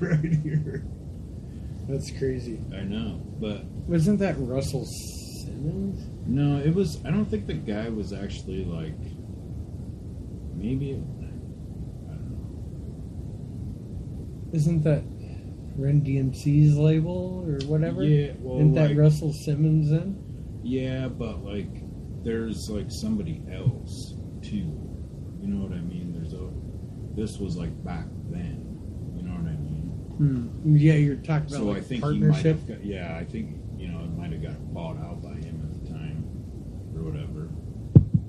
[0.00, 0.86] right here."
[1.86, 2.58] That's crazy.
[2.74, 6.08] I know, but Wasn't that Russell Simmons?
[6.26, 6.98] no, it was.
[7.04, 8.96] I don't think the guy was actually like.
[10.54, 10.92] Maybe.
[10.92, 11.02] It,
[12.08, 12.48] I don't know.
[14.54, 15.02] Isn't that
[15.76, 18.04] Run DMC's label or whatever?
[18.04, 20.18] Yeah, well, Isn't that like- Russell Simmons then?
[20.62, 21.68] Yeah, but like,
[22.24, 24.78] there's like somebody else too.
[25.40, 26.12] You know what I mean?
[26.12, 26.50] There's a.
[27.16, 28.78] This was like back then.
[29.16, 29.90] You know what I mean?
[30.18, 30.76] Hmm.
[30.76, 32.58] Yeah, you're talking about so like I think he might partnership.
[32.58, 32.68] have.
[32.68, 35.82] Got, yeah, I think you know it might have got bought out by him at
[35.82, 36.22] the time,
[36.94, 37.48] or whatever.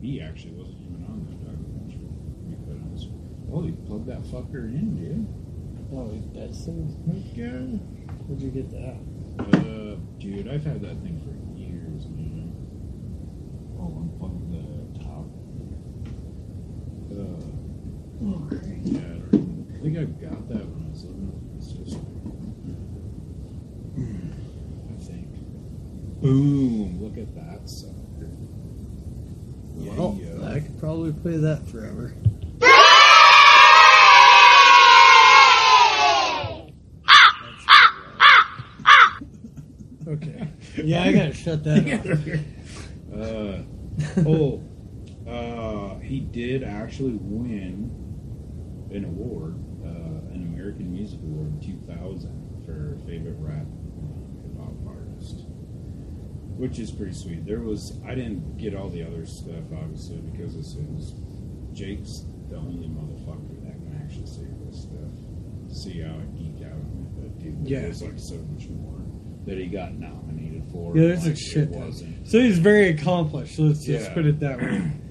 [0.02, 2.08] He actually wasn't even on that documentary.
[2.10, 3.08] To be quite honest.
[3.46, 5.28] Well, he plugged that fucker in, dude.
[5.96, 6.90] Oh, that's some.
[7.10, 7.78] Okay.
[8.26, 8.98] Where'd you get that?
[9.58, 12.52] Uh, dude, I've had that thing for years, man.
[13.78, 15.26] Oh, unplug the top.
[17.12, 17.50] Uh,
[18.26, 18.80] Oh, great.
[18.84, 19.02] yeah, I,
[19.36, 22.00] don't I think I got that when I was living with my sister.
[24.90, 25.28] I think.
[26.22, 27.04] Boom!
[27.04, 28.30] Look at that sucker.
[29.76, 30.48] Yeah, Well, yeah.
[30.50, 32.14] I could probably play that forever.
[40.08, 40.48] Okay.
[40.84, 42.40] Yeah, I gotta that off.
[43.14, 43.62] Uh,
[44.26, 44.64] oh,
[45.30, 47.92] uh, he did actually win
[48.92, 49.54] an award,
[49.86, 55.46] uh, an American Music Award in 2000 for favorite rap hip hop artist,
[56.58, 57.46] which is pretty sweet.
[57.46, 61.14] There was I didn't get all the other stuff obviously because this is
[61.72, 65.78] Jake's the only motherfucker that can actually say this stuff.
[65.78, 67.82] See how I geek out on it, but dude, Yeah.
[67.82, 69.02] there's like so much more
[69.46, 70.96] that he got nominated for.
[70.96, 71.64] Yeah, there's like, a shit.
[71.70, 71.86] It ton.
[71.88, 72.28] wasn't.
[72.28, 73.56] So he's very accomplished.
[73.56, 74.14] So let's just Yeah.
[74.14, 74.82] put it that way.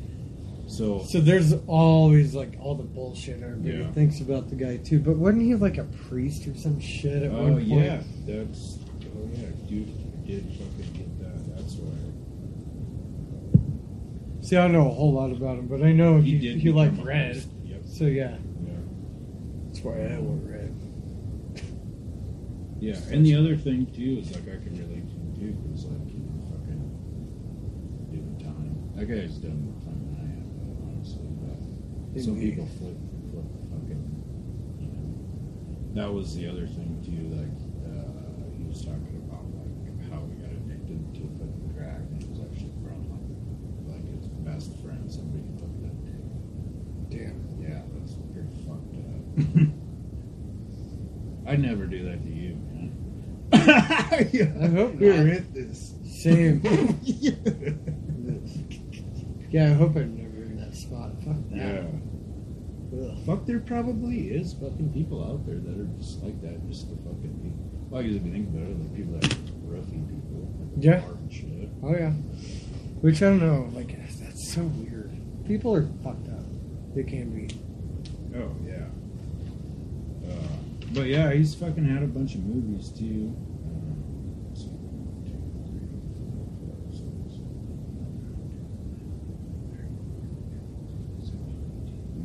[0.68, 3.90] So So there's always like all the bullshit everybody Yeah.
[3.92, 5.01] thinks about the guy too.
[5.01, 7.73] But wasn't he like a priest or some shit at Oh one point?
[7.73, 11.57] Oh, yeah, that's oh yeah, dude I did fucking get that.
[11.57, 11.92] That's why
[14.40, 16.59] See, I don't know a whole lot about him, but I know he, did.
[16.59, 17.33] he, like become a red.
[17.33, 17.49] priest.
[17.64, 17.81] Yep.
[17.85, 18.31] So yeah,
[18.64, 18.73] Yeah.
[19.66, 20.75] that's why I wore red.
[22.83, 25.55] Yeah, and the other thing too is like I can relate to him too
[25.87, 26.83] like you know fucking
[28.11, 28.75] doing time.
[28.99, 31.31] That guy's done more time than I have, though, honestly.
[31.31, 31.62] But
[32.27, 32.99] some people flip
[33.31, 34.03] flip fucking.
[34.83, 35.14] You know,
[35.95, 37.31] that was the other thing too.
[37.31, 37.55] Like
[37.87, 42.27] uh, he was talking about like how he got addicted to fucking crack, and it
[42.35, 45.95] was actually from like, like his best friend, somebody he looked up.
[47.14, 47.38] Damn.
[47.62, 49.23] Yeah, that's pretty fucked up.
[51.47, 52.32] I'd never do that to.
[53.74, 55.18] I hope we not.
[55.18, 55.94] were at this.
[56.22, 56.61] Same.
[59.50, 61.11] yeah, I hope I'm never in that spot.
[61.24, 61.72] Fuck yeah.
[61.72, 61.87] that.
[62.94, 63.18] Ugh.
[63.26, 66.96] Fuck, there probably is fucking people out there that are just like that, just to
[66.96, 67.50] fucking be.
[67.90, 70.48] Well, I guess if you think about it, like people that are roughy people.
[70.76, 71.02] Like Yeah.
[71.30, 71.68] shit.
[71.82, 72.12] Oh yeah.
[73.00, 73.68] Which I don't know.
[73.74, 75.11] Like that's so weird.
[75.46, 76.44] People are fucked up.
[76.94, 77.48] They can be.
[78.37, 78.87] Oh, yeah.
[80.30, 80.56] Uh,
[80.94, 83.35] but yeah, he's fucking had a bunch of movies too.
[83.64, 83.94] Uh,
[84.48, 85.88] let's see, one, two, three,
[86.20, 87.58] four, five, six, seven,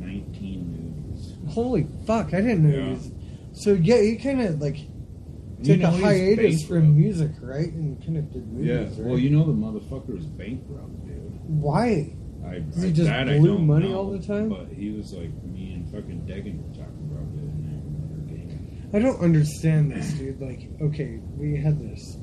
[0.00, 1.34] nine, 19 movies.
[1.48, 2.34] Holy fuck!
[2.34, 2.76] I didn't know.
[2.76, 2.84] Yeah.
[2.84, 3.12] He was,
[3.52, 7.72] so yeah, he kind of like You took know a hiatus from music, right?
[7.72, 8.66] And kind of did movies.
[8.68, 9.08] Yeah, right?
[9.10, 11.40] well, you know the motherfucker was bankrupt, dude.
[11.46, 12.14] why?
[12.46, 14.48] I, Does he just that I blew money know, all the time?
[14.48, 18.90] But he was like me and fucking Degan were talking about it in.
[18.94, 20.40] I don't understand this, dude.
[20.40, 22.16] Like, okay, we had this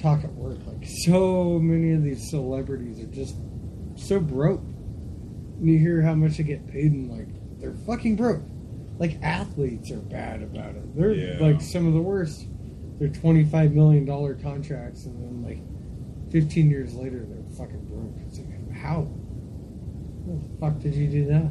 [0.00, 0.58] talk at work.
[0.66, 3.36] Like, so many of these celebrities are just
[3.96, 4.60] so broke.
[4.62, 7.28] And you hear how much they get paid, and like
[7.60, 8.42] they're fucking broke.
[8.98, 10.96] Like athletes are bad about it.
[10.96, 11.38] They're Yeah.
[11.40, 12.46] like some of the worst.
[12.98, 15.62] They're twenty five million dollar contracts, and then like
[16.30, 18.14] fifteen years later, they're fucking broke.
[18.26, 19.08] It's like how?
[20.26, 21.50] How the fuck did you do that?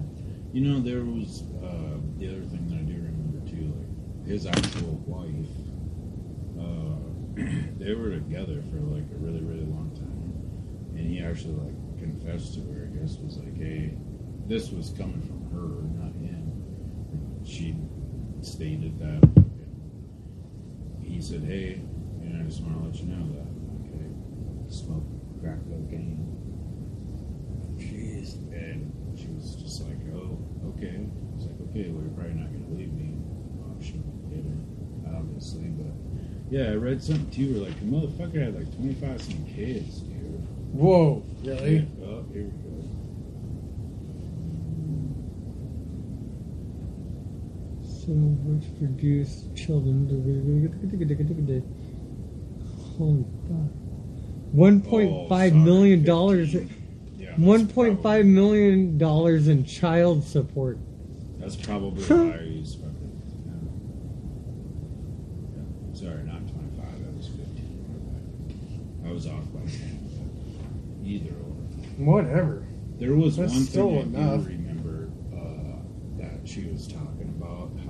[0.53, 4.45] You know, there was uh, the other thing that I do remember too, like his
[4.45, 5.49] actual wife.
[6.59, 6.97] Uh,
[7.79, 12.53] they were together for like a really, really long time, and he actually like confessed
[12.55, 12.89] to her.
[12.91, 13.93] I guess was like, "Hey,
[14.47, 17.75] this was coming from her, not him." She
[18.41, 19.27] stated that.
[21.01, 21.81] He said, "Hey,
[22.21, 23.49] and I just want to let you know that
[23.85, 24.09] okay,
[24.67, 25.05] smoke
[25.41, 26.25] crack cocaine."
[27.79, 28.35] Jeez.
[28.51, 30.37] And she was just like, oh,
[30.75, 30.99] okay.
[30.99, 33.15] I was like, okay, well, you're probably not going to leave me.
[33.55, 35.69] Well, she did it, obviously.
[35.69, 35.93] But
[36.51, 40.45] yeah, I read something too where like, the motherfucker had like 25 some kids, dude.
[40.73, 41.87] Whoa, really?
[42.03, 42.68] Oh, here we go.
[48.09, 50.09] So much produce children.
[52.97, 53.71] Holy fuck.
[54.51, 56.55] One point five Oh, dollars.
[56.55, 56.61] Yeah,
[57.19, 60.79] that's One point five probably- million dollars in child support.
[61.37, 63.11] That's probably why he's fucking.
[63.45, 63.53] Yeah.
[65.61, 65.93] Yeah.
[65.93, 67.05] Sorry, not 25.
[67.05, 69.03] That was 15.
[69.05, 70.99] I was off by 10.
[71.05, 72.03] Either or.
[72.03, 72.63] Whatever.
[72.97, 74.41] There was That's one still thing I enough.
[74.45, 75.77] do remember uh,
[76.21, 77.88] that she was talking about how.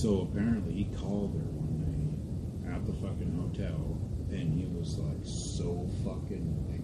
[0.00, 5.20] So apparently he called her one night at the fucking hotel, and he was like
[5.22, 6.80] so fucking like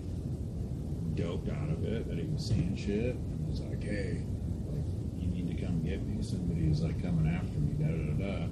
[1.17, 4.21] doped out of it that he was saying shit, and was like, "Hey,
[4.69, 4.85] like
[5.17, 6.23] you need to come get me.
[6.23, 8.49] Somebody is like coming after me." Da da da da.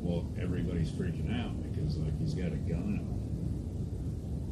[0.00, 3.20] Well, everybody's freaking out because like he's got a gun on.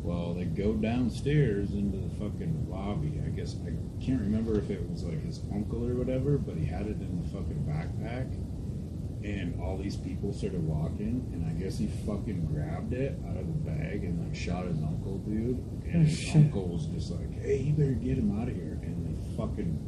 [0.05, 3.21] Well, they go downstairs into the fucking lobby.
[3.27, 6.64] I guess I can't remember if it was like his uncle or whatever, but he
[6.64, 8.33] had it in the fucking backpack.
[9.29, 13.47] And all these people started walking, and I guess he fucking grabbed it out of
[13.47, 15.59] the bag and like shot his uncle, dude.
[15.85, 16.37] And Oh, his shit.
[16.37, 19.79] uncle was just like, "Hey, you better get him out of here!" And they fucking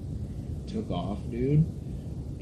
[0.67, 1.65] took off, dude.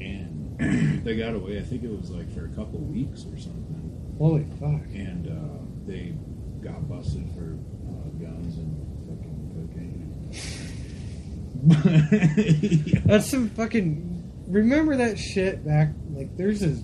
[0.01, 0.57] And
[1.05, 1.57] they got away.
[1.57, 3.77] I think it was like for a couple weeks or something
[4.17, 4.83] Holy fuck.
[4.93, 6.13] and uh, they
[6.61, 7.55] got busted for
[7.87, 8.75] uh, guns and
[9.07, 10.05] fucking cocaine.
[13.05, 14.07] That's some fucking.
[14.47, 15.89] Remember that shit back?
[16.19, 16.75] Like, there's a,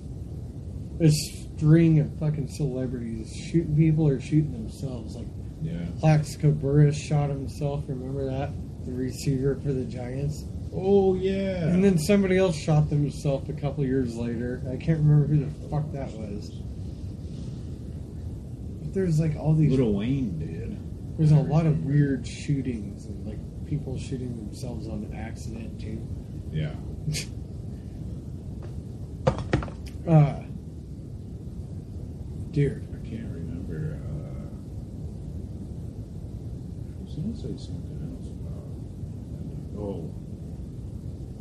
[0.98, 5.14] a string of fucking celebrities shooting people or shooting themselves.
[5.14, 5.26] Like,
[5.60, 5.84] yeah.
[6.00, 7.84] Plaxico Burress shot himself.
[7.86, 8.50] Remember that?
[8.86, 10.46] The receiver for the Giants.
[10.72, 11.66] Oh yeah.
[11.66, 14.62] And then somebody else shot themselves a couple years later.
[14.72, 16.50] I can't remember who the fuck that was.
[18.80, 19.78] But there's like all these.
[19.78, 21.18] Lil Wayne did.
[21.18, 26.00] There's a lot of weird shootings and like people shooting themselves on accident too.
[26.50, 26.74] Yeah.
[30.06, 30.40] Uh,
[32.52, 33.98] dude, I can't remember.
[34.06, 34.46] Uh,
[36.94, 39.82] I was gonna say something else about.
[39.82, 40.14] Oh.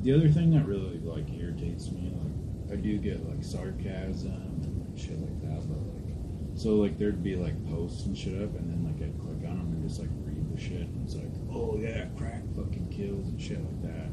[0.01, 4.87] The other thing that really like irritates me, like I do get like sarcasm and
[4.87, 6.15] like, shit like that, but like
[6.55, 9.57] so like there'd be like posts and shit up, and then like I'd click on
[9.57, 13.27] them and just like read the shit, and it's like, oh yeah, crack fucking kills
[13.27, 14.09] and shit like that.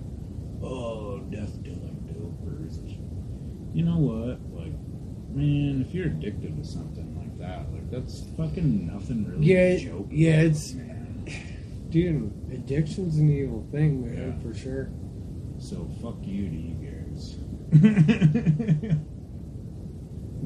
[0.63, 3.12] Oh, death to like dopers and shit.
[3.73, 4.41] You know what?
[4.55, 4.73] Like,
[5.35, 10.09] man, if you're addicted to something like that, like that's fucking nothing really Yeah, joke
[10.11, 11.25] yeah, about, it's- man.
[11.91, 14.39] dude, addiction's an evil thing, man, Yeah.
[14.43, 14.91] for sure.
[15.59, 17.39] So fuck you to you guys.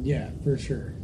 [0.02, 0.94] Yeah, for sure.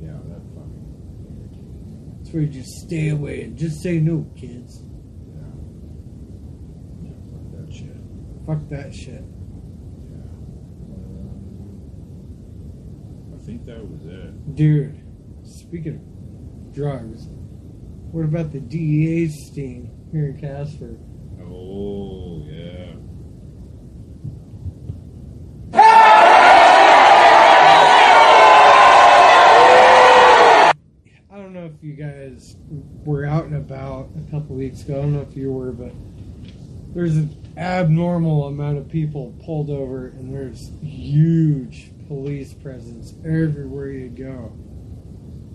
[0.00, 4.82] yeah, that fucking That's where you just stay away and just say no, kids.
[5.28, 5.42] Yeah.
[7.04, 7.96] Yeah, fuck that shit.
[8.46, 9.22] Fuck that shit.
[10.10, 10.30] Yeah.
[10.88, 11.82] Um,
[13.31, 14.54] I think that was it.
[14.54, 15.02] Dude,
[15.42, 17.26] speaking of drugs,
[18.12, 20.96] what about the DEA sting here in Casper?
[21.44, 22.92] Oh yeah.
[31.30, 34.98] I don't know if you guys were out and about a couple weeks ago.
[34.98, 35.92] I don't know if you were, but
[36.94, 44.08] there's an abnormal amount of people pulled over, and there's huge police presence everywhere you
[44.08, 44.52] go.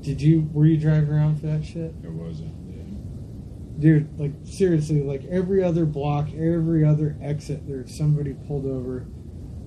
[0.02, 2.54] Did you were you driving around for that shit, It wasn't.
[2.68, 3.80] Yeah.
[3.80, 4.20] dude?
[4.20, 9.06] Like seriously, like every other block, every other exit, there's somebody pulled over,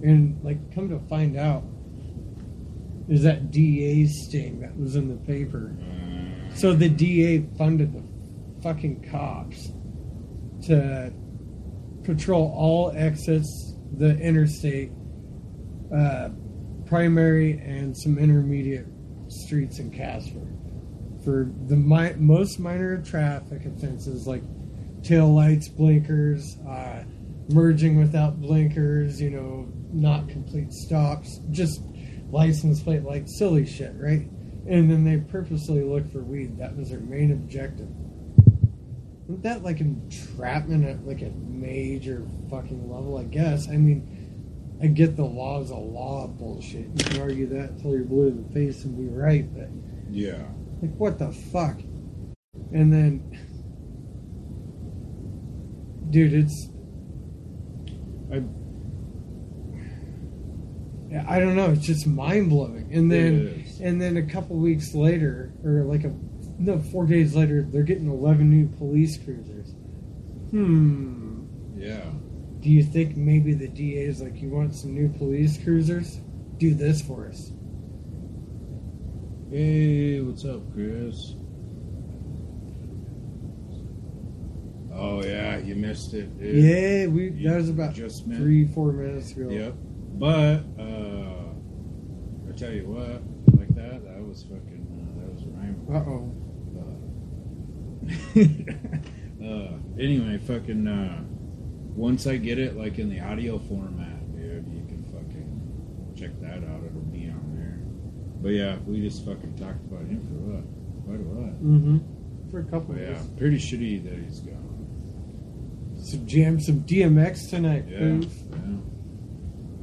[0.02, 1.64] and like come to find out,
[3.08, 5.74] is that DA sting that was in the paper.
[6.54, 8.02] So the DA funded the
[8.62, 9.72] fucking cops.
[10.66, 11.12] to
[12.14, 14.90] patrol all exits, the interstate,
[15.94, 16.30] uh,
[16.86, 18.86] primary, and some intermediate
[19.28, 20.46] streets in Casper
[21.24, 24.42] for the mi- most minor traffic offenses like
[25.02, 27.04] tail lights, blinkers, uh,
[27.50, 31.80] merging without blinkers, you know, not complete stops, just
[32.30, 34.28] license plate like silly shit, right?
[34.66, 36.58] And then they purposely look for weed.
[36.58, 37.88] That was their main objective.
[39.30, 43.16] Isn't that like entrapment at like a major fucking level?
[43.16, 43.68] I guess.
[43.68, 46.86] I mean, I get the law is a law bullshit.
[46.96, 49.68] You can argue that till you're blue in the face and be right, but
[50.10, 50.42] Yeah.
[50.82, 51.78] like, what the fuck?
[52.72, 53.22] And then,
[56.10, 56.68] dude, it's.
[58.32, 58.42] I-
[61.28, 61.70] I don't know.
[61.70, 62.88] It's just mind blowing.
[62.92, 66.14] And then, and then a couple weeks later, or like a
[66.60, 69.70] no, four days later, they're getting eleven new police cruisers.
[70.50, 71.44] Hmm.
[71.76, 72.04] Yeah.
[72.60, 76.20] Do you think maybe the DA is like, you want some new police cruisers?
[76.58, 77.52] Do this for us.
[79.50, 81.34] Hey, what's up, Chris?
[84.92, 86.38] Oh yeah, you missed it.
[86.38, 86.56] Dude.
[86.56, 88.40] Yeah, we You that was about just missed.
[88.40, 89.48] three, four minutes ago.
[89.48, 89.74] Yep.
[90.18, 91.44] But uh,
[92.48, 93.22] I tell you what,
[93.58, 95.86] like that, that was fucking, uh, that was rhyming.
[95.90, 96.36] Uh oh.
[99.44, 100.86] uh, anyway, fucking.
[100.86, 101.22] Uh,
[101.94, 106.64] once I get it like in the audio format, dude, you can fucking check that
[106.68, 106.82] out.
[106.84, 107.80] It'll be on there.
[108.40, 110.64] But yeah, we just fucking talked about him for what?
[111.06, 111.52] Quite a lot.
[111.62, 112.50] Mm-hmm.
[112.50, 115.96] For a couple But of yeah, pretty shitty that he's gone.
[116.02, 117.98] Some jam some DMX tonight, Yeah.
[117.98, 118.32] Boof.
[118.50, 118.56] yeah.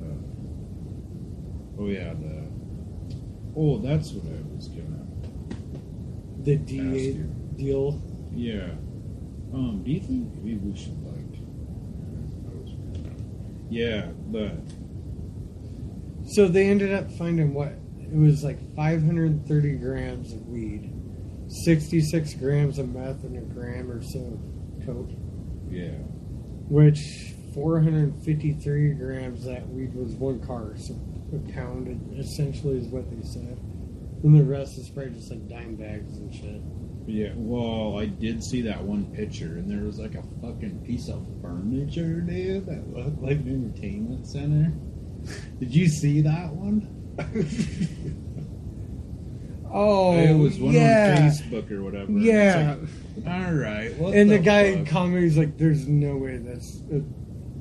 [0.08, 2.48] Uh, oh yeah, the.
[3.56, 5.06] Oh, that's what I was gonna.
[6.44, 7.34] The you.
[7.58, 8.02] Deal.
[8.34, 8.70] Yeah.
[9.54, 9.82] Um.
[9.84, 11.14] Do you think maybe we should like?
[13.70, 14.54] Yeah, but
[16.26, 17.74] So they ended up finding what?
[18.00, 20.94] It was like 530 grams of weed,
[21.50, 25.10] 66 grams of meth, and a gram or so of coke.
[25.70, 25.98] yeah,
[26.70, 30.94] Which 453 grams of that weed was one car, so
[31.36, 33.60] a pound essentially is what they said.
[34.24, 36.62] And the rest is probably just like dime bags and shit.
[37.08, 37.32] Yeah.
[37.36, 41.26] Well, I did see that one picture, and there was like a fucking piece of
[41.42, 44.74] furniture, dude, that looked like an entertainment center.
[45.60, 46.94] Did you see that one?
[49.70, 51.18] Oh, it was one yeah.
[51.20, 52.10] on Facebook or whatever.
[52.14, 52.78] Yeah.
[53.18, 53.92] like, All right.
[53.92, 54.88] And the, the guy fuck?
[54.88, 57.02] commented, he's like, "There's no way that's a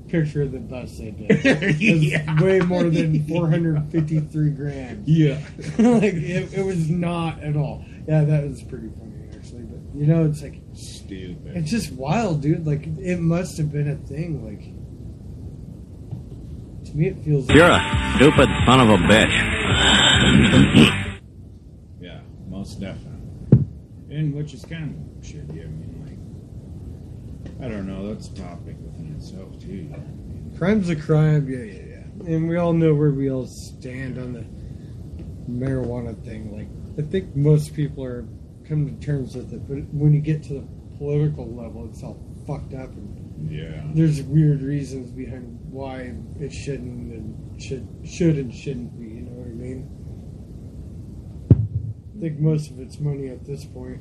[0.08, 1.80] picture of the bus they did.
[1.80, 2.40] Yeah.
[2.40, 5.08] way more than 453 grams.
[5.08, 5.40] Yeah.
[5.78, 7.84] like it, it was not at all.
[8.06, 9.05] Yeah, that was pretty funny
[9.96, 11.56] you know, it's like Stupid.
[11.56, 12.66] it's just wild, dude.
[12.66, 14.44] Like it must have been a thing.
[14.44, 14.60] Like
[16.90, 17.48] to me, it feels.
[17.48, 19.32] You're like, a stupid son of a bitch.
[22.00, 23.12] Yeah, most definitely.
[24.10, 25.50] And which is kind of shitty.
[25.50, 26.04] I mean,
[27.58, 28.12] like, I don't know.
[28.12, 29.90] That's a topic within itself too.
[29.94, 31.48] I mean, crime's a crime.
[31.48, 32.34] Yeah, yeah, yeah.
[32.34, 34.44] And we all know where we all stand on the
[35.50, 36.52] marijuana thing.
[36.56, 36.68] Like
[36.98, 38.24] I think most people are
[38.68, 40.64] coming to terms with it, but when you get to the
[40.98, 43.84] political level, it's all fucked up and Yeah.
[43.94, 49.06] there's weird reasons behind why it shouldn't and should should and shouldn't be.
[49.06, 49.88] You know what I mean?
[52.16, 54.00] I think most of it's money at this point.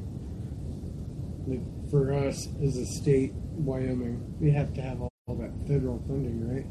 [1.48, 1.62] Like
[1.92, 6.66] for us as a state, Wyoming, we have to have all, that federal funding, right?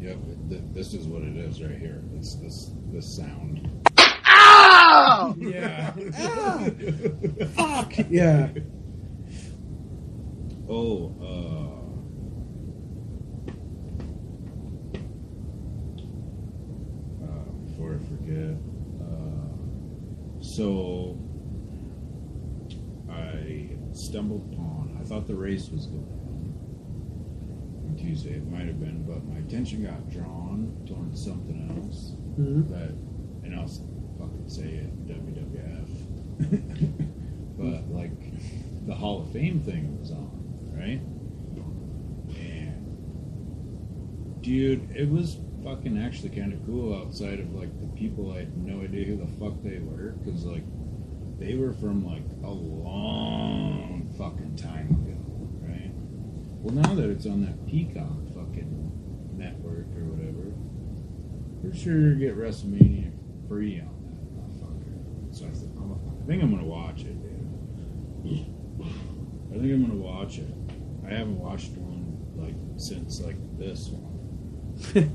[0.00, 0.18] Yep.
[0.48, 2.02] Th- this is what it is right here.
[2.16, 3.68] It's this this sound.
[4.92, 5.90] Yeah.
[7.54, 7.92] Fuck.
[8.10, 8.48] Yeah.
[10.68, 11.14] Oh.
[11.20, 11.68] uh...
[17.22, 18.56] Uh, before I forget,
[19.00, 21.18] uh, so
[23.10, 24.96] I stumbled upon.
[25.00, 28.34] I thought the race was going on on Tuesday.
[28.34, 32.12] It might have been, but my attention got drawn towards something else.
[32.38, 32.68] Mhm.
[32.68, 32.90] That,
[33.44, 33.97] and I'll s- fucking
[34.48, 35.88] say it, WWF.
[37.58, 38.12] but like,
[38.86, 40.30] the Hall of Fame thing was on,
[40.72, 41.00] right?
[42.36, 42.82] And
[44.42, 48.56] dude, it was fucking actually kind of cool outside of like the people I had
[48.56, 50.64] no idea who the fuck they were because like
[51.38, 55.16] they were from like a long fucking time ago,
[55.60, 55.92] right?
[56.62, 60.54] Well, now that it's on that Peacock fucking network or whatever,
[61.62, 63.12] for sure get WrestleMania
[63.48, 63.97] free on.
[65.38, 68.46] So I, I think I'm gonna watch it, dude.
[68.84, 70.48] I think I'm gonna watch it.
[71.06, 75.14] I haven't watched one like since like this one.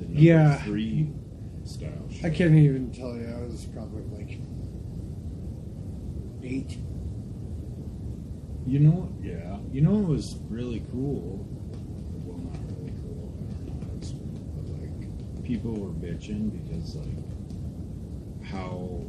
[0.00, 0.62] The number Yeah.
[0.62, 1.12] three
[1.64, 2.08] style.
[2.10, 2.26] Show.
[2.26, 3.26] I can't even tell you.
[3.26, 4.38] I was probably like
[6.42, 6.78] eight.
[8.66, 9.24] You know, what?
[9.24, 9.58] yeah.
[9.72, 11.46] You know, it was really cool.
[12.24, 13.34] Well, not really cool.
[13.36, 19.02] I don't know how to explain it, but like people were bitching because like how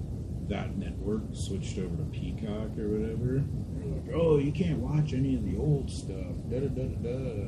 [0.51, 3.39] that network switched over to Peacock or whatever.
[3.39, 6.35] They're like, oh, you can't watch any of the old stuff.
[6.51, 7.47] Da da da da.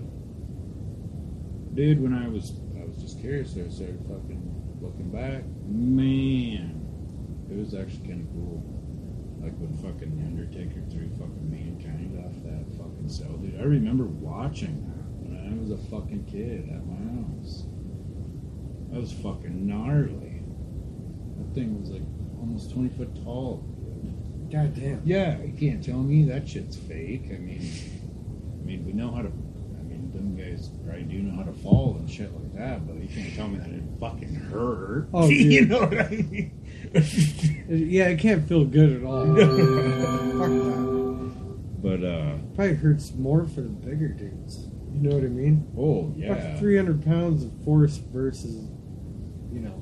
[1.76, 5.44] Dude, when I was I was just curious, I started fucking looking back.
[5.68, 6.80] Man,
[7.52, 8.64] it was actually kind of cool.
[9.44, 13.60] Like when fucking The Undertaker threw fucking mankind off that fucking cell, dude.
[13.60, 17.68] I remember watching that when I was a fucking kid at my house.
[18.92, 20.40] That was fucking gnarly.
[21.36, 22.08] That thing was like
[22.44, 23.64] almost twenty foot tall.
[24.52, 25.02] God damn.
[25.06, 27.26] Yeah, you can't tell me that shit's fake.
[27.32, 27.62] I mean,
[28.62, 29.30] I mean, we know how to.
[29.30, 32.98] I mean, them guys probably do know how to fall and shit like that, but
[33.02, 35.08] you can't tell me that it fucking hurt.
[35.14, 36.60] Oh, you know what I mean?
[37.70, 39.26] Yeah, it can't feel good at all.
[39.36, 41.82] Fuck that.
[41.82, 44.68] but uh, Probably hurts more for the bigger dudes.
[44.94, 45.66] You know what I mean?
[45.78, 46.52] oh yeah.
[46.52, 48.68] Fuck 300 pounds of force versus,
[49.52, 49.82] you know.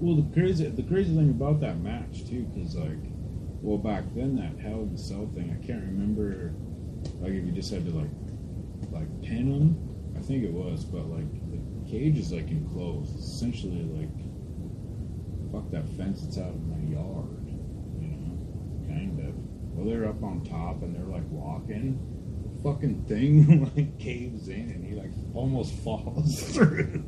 [0.00, 2.96] Well, the crazy the crazy thing about that match too, because like,
[3.60, 6.54] well, back then that Hell in the Cell thing, I can't remember,
[7.20, 8.08] like if you just had to like,
[8.90, 9.76] like pin them,
[10.16, 14.08] I think it was, but like the cage is like enclosed, it's essentially like,
[15.52, 17.44] fuck that fence that's out in my yard,
[18.00, 19.34] you know, kind of.
[19.74, 22.00] Well, they're up on top and they're like walking.
[22.56, 27.04] The fucking thing like caves in and he like almost falls through.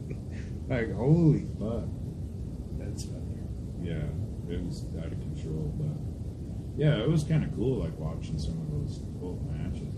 [0.68, 1.88] like holy fuck.
[3.82, 4.04] Yeah,
[4.54, 8.60] it was out of control, but yeah, it was kind of cool, like watching some
[8.60, 9.94] of those old matches.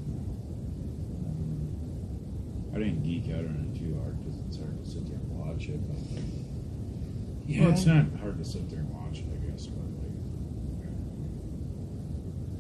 [2.75, 5.31] I didn't geek out on it too hard because it's hard to sit there and
[5.31, 5.79] watch it.
[5.87, 9.85] But like, well, it's not hard to sit there and watch it, I guess, but
[9.85, 10.11] like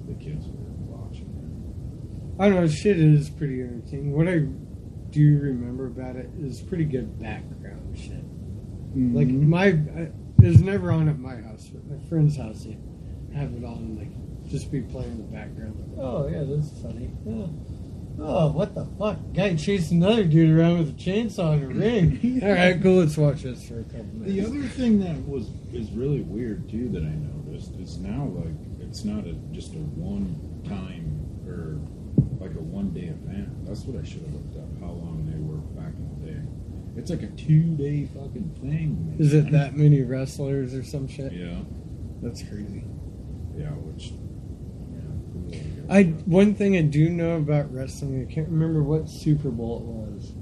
[0.06, 2.42] the kids were watching it.
[2.42, 4.12] I don't know, shit is pretty entertaining.
[4.12, 4.44] What I
[5.10, 8.22] do remember about it is pretty good background shit.
[8.94, 9.48] Like Mhm.
[9.48, 10.10] my, I,
[10.48, 11.68] was never on at my house.
[11.72, 12.76] But my friend's house, they
[13.34, 15.76] have it on, and like just be playing in the background.
[15.78, 17.10] Like, oh yeah, that's funny.
[17.24, 17.46] Yeah.
[18.16, 19.18] Oh, what the fuck?
[19.32, 22.40] Guy chased another dude around with a chainsaw and a ring.
[22.44, 23.00] All right, cool.
[23.00, 24.34] Let's watch this for a couple minutes.
[24.34, 28.54] The other thing that was is really weird too that I noticed is now like
[28.80, 31.80] it's not a just a one time or
[32.38, 33.66] like a one day event.
[33.66, 36.42] That's what I should have looked up how long they were back in the day.
[36.96, 39.06] It's like a two day fucking thing.
[39.10, 39.16] Man.
[39.18, 41.32] Is it that many wrestlers or some shit?
[41.32, 41.60] Yeah,
[42.22, 42.84] That's crazy.
[43.56, 43.70] yeah.
[43.70, 44.12] Which
[45.50, 45.58] yeah,
[45.94, 49.84] I one thing I do know about wrestling, I can't remember what Super Bowl it
[49.86, 50.34] was.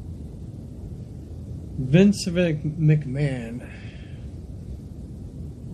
[1.79, 3.67] Vince McMahon,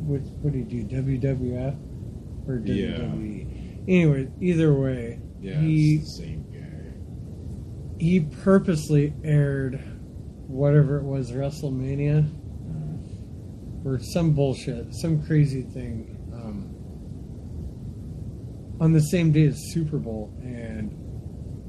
[0.07, 1.03] what what did he do?
[1.19, 1.77] WWF
[2.49, 2.99] or Yeah.
[2.99, 3.85] WWE?
[3.89, 6.93] Anyway, either way, yeah, he same guy.
[7.99, 9.81] he purposely aired
[10.49, 12.27] whatever it was WrestleMania
[13.85, 16.75] or some bullshit, some crazy thing um,
[18.81, 20.91] on the same day as Super Bowl, and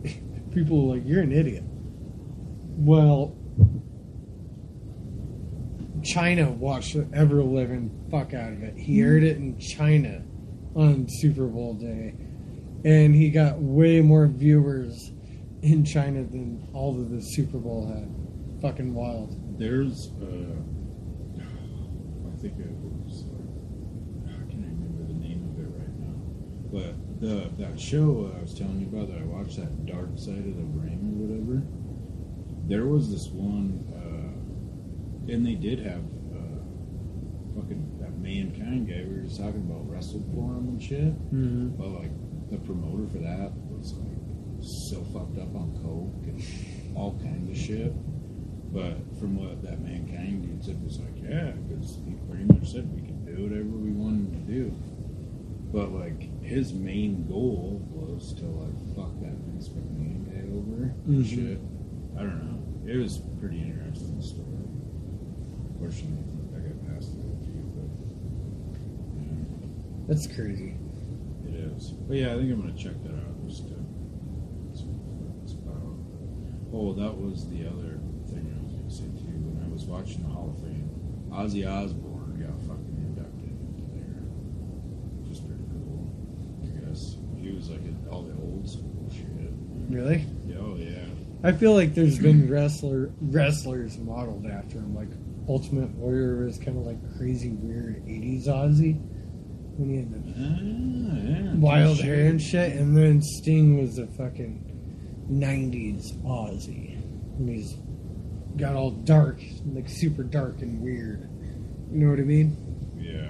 [0.52, 1.64] people were like, "You're an idiot."
[2.82, 3.36] Well,
[6.04, 8.78] China watched the ever living fuck out of it.
[8.78, 10.24] He aired it in China
[10.76, 12.16] on Super Bowl day,
[12.86, 15.12] and he got way more viewers
[15.62, 18.19] in China than all of the Super Bowl had.
[18.62, 19.58] Fucking wild.
[19.58, 20.26] There's, uh,
[21.40, 26.16] I think it was, uh, I can't remember the name of it right now,
[26.72, 30.40] but the that show I was telling you about that I watched, that Dark Side
[30.40, 31.64] of the Ring or whatever.
[32.68, 36.04] There was this one, uh, and they did have
[36.36, 41.14] uh, fucking that mankind guy we were just talking about wrestled for him and shit.
[41.34, 41.70] Mm-hmm.
[41.78, 42.12] But like
[42.52, 44.18] the promoter for that was like
[44.62, 47.94] so fucked up on coke and all kinds of shit.
[48.72, 52.86] But from what that mankind dude said was like, yeah, because he pretty much said
[52.94, 54.72] we could do whatever we wanted to do.
[55.74, 61.24] But like his main goal was to like fuck that Vince McMahon guy over and
[61.24, 61.26] Mhm.
[61.26, 61.60] shit.
[62.18, 62.60] I don't know.
[62.92, 64.46] It was a pretty interesting story.
[65.80, 66.18] Fortunately,
[66.56, 67.90] I got past it with you, but
[69.18, 69.68] yeah.
[70.08, 70.76] That's crazy.
[71.48, 71.92] It is.
[72.08, 73.76] But yeah, I think I'm gonna check that out just to
[74.74, 75.30] see what.
[76.72, 78.00] Oh, that was the other
[78.30, 79.38] thing I was gonna say too.
[79.42, 80.90] When I was watching the Hall of Fame,
[81.32, 84.24] Ozzy Osbourne got fucking inducted into there.
[85.22, 86.10] Which is pretty cool.
[86.64, 89.52] I guess he was like in all the old school shit.
[89.90, 90.26] Really?
[90.60, 91.06] Oh yeah,
[91.44, 94.96] I feel like there's been wrestler wrestlers modeled after him.
[94.96, 95.10] Like
[95.48, 99.00] Ultimate Warrior was kind of like crazy, weird '80s Ozzy
[99.78, 102.06] when he had the Ah, yeah, wild touche.
[102.06, 104.66] hair and shit, and then Sting was a fucking
[105.32, 106.96] '90s Ozzy,
[107.40, 107.76] and he's
[108.58, 109.42] got all dark,
[109.74, 111.30] like super dark and weird.
[111.92, 112.56] You know what I mean?
[112.98, 113.30] Yeah.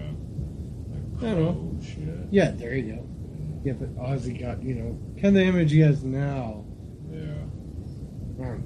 [0.93, 1.43] Like I don't
[1.78, 1.82] know.
[1.84, 2.28] shit.
[2.32, 3.05] Yeah, there you go.
[3.63, 6.65] Yeah, but Ozzy got you know kind of the image he has now.
[7.11, 7.43] Yeah.
[8.41, 8.63] Um,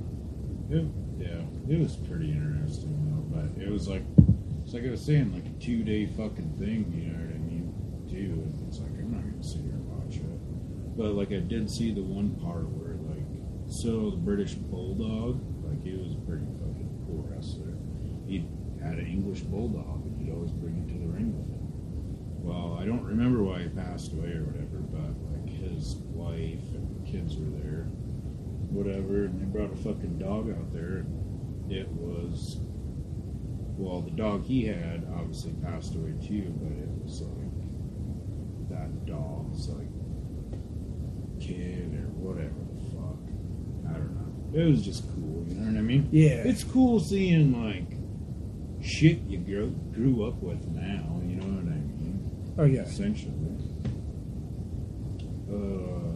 [0.70, 0.86] It,
[1.20, 1.42] yeah,
[1.76, 3.38] it was pretty interesting though.
[3.38, 4.04] But it was like,
[4.64, 6.92] it's like I was saying, like a two day fucking thing.
[6.96, 7.74] You know what I mean?
[8.10, 8.42] Too.
[8.44, 10.98] And it's like I'm not gonna sit here and watch it.
[10.98, 13.26] But like I did see the one part where like,
[13.68, 17.74] so the British Bulldog, like he was a pretty fucking cool wrestler.
[18.34, 18.48] He
[18.84, 21.60] had an English Bulldog, and he'd always bring him to the ring with him.
[22.44, 27.06] Well, I don't remember why he passed away or whatever, but like his wife and
[27.06, 27.88] kids were there
[28.74, 31.06] whatever, and they brought a fucking dog out there.
[31.06, 32.58] And it was,
[33.78, 39.70] well, the dog he had obviously passed away too, but it was like that dog's
[39.70, 39.88] like
[41.40, 43.22] kid or whatever the fuck.
[43.90, 44.60] I don't know.
[44.60, 46.10] It was just cool, you know what I mean?
[46.12, 46.44] Yeah.
[46.44, 47.93] It's cool seeing like
[48.84, 52.54] shit you grew, grew up with now, you know what I mean?
[52.58, 53.34] oh yeah, essentially.
[55.50, 56.14] Uh,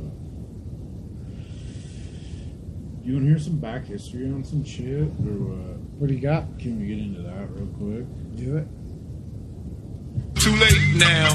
[3.03, 5.80] you want to hear some back history on some shit, or what?
[5.97, 6.59] what do you got?
[6.59, 8.36] Can we get into that real quick?
[8.36, 8.68] Do it.
[10.36, 11.34] Too late now.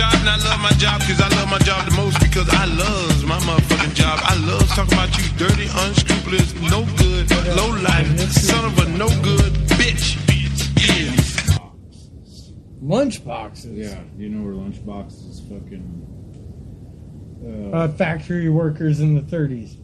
[0.00, 2.64] Job, and I love my job because I love my job the most because I
[2.64, 4.18] love my motherfucking job.
[4.22, 9.08] I love talking about you dirty, unscrupulous, no good, low life, son of a no
[9.22, 10.16] good bitch.
[10.80, 11.12] Yeah.
[12.80, 13.76] Lunch boxes.
[13.76, 16.06] Yeah, you know where lunchboxes fucking.
[17.44, 19.76] Uh, Uh, factory workers in the 30s.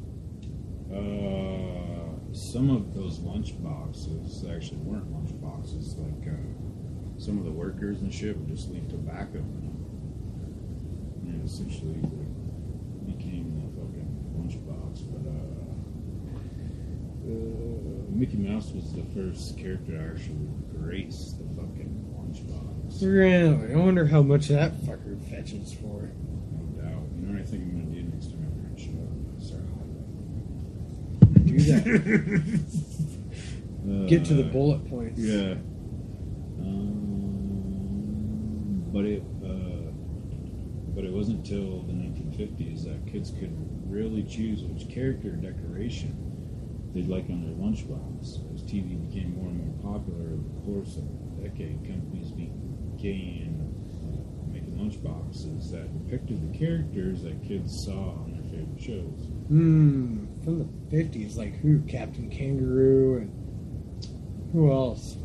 [0.92, 5.94] uh, some of those lunch boxes actually weren't lunch boxes.
[5.96, 9.64] Like uh, some of the workers and shit would just leave tobacco in them, and
[9.64, 9.65] it
[11.46, 11.94] essentially
[13.06, 14.94] became the fucking lunchbox.
[15.12, 15.54] But uh,
[17.30, 23.00] uh, Mickey Mouse was the first character I actually grace the fucking lunchbox.
[23.02, 23.72] Really?
[23.72, 26.10] I wonder how much that fucker fetches for.
[26.52, 27.06] No doubt.
[27.14, 29.14] You know what I think I'm gonna do next time I'm gonna show up?
[29.40, 29.62] Start
[31.46, 31.84] Do that.
[34.08, 35.20] Get to the Uh, bullet points.
[35.20, 35.54] Yeah.
[36.60, 36.96] Um,
[38.92, 39.22] but it,
[40.96, 43.52] but it wasn't till the 1950s that kids could
[43.86, 46.16] really choose which character or decoration
[46.94, 48.54] they'd like on their lunchbox.
[48.54, 53.74] As TV became more and more popular over the course of a decade, companies began
[54.50, 59.26] making lunchboxes that depicted the characters that kids saw on their favorite shows.
[59.48, 60.24] Hmm.
[60.42, 61.82] From the 50s, like who?
[61.82, 65.18] Captain Kangaroo and who else?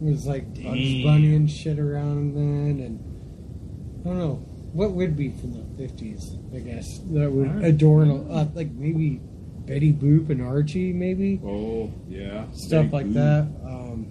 [0.00, 5.16] It was like Bugs Bunny and shit around then, and I don't know what would
[5.16, 6.20] be from the 50s.
[6.54, 9.20] I guess that would I- adorn a, uh, like maybe
[9.66, 13.12] Betty Boop and Archie, maybe Oh yeah, stuff Big like Boo.
[13.14, 13.46] that.
[13.64, 14.06] Um,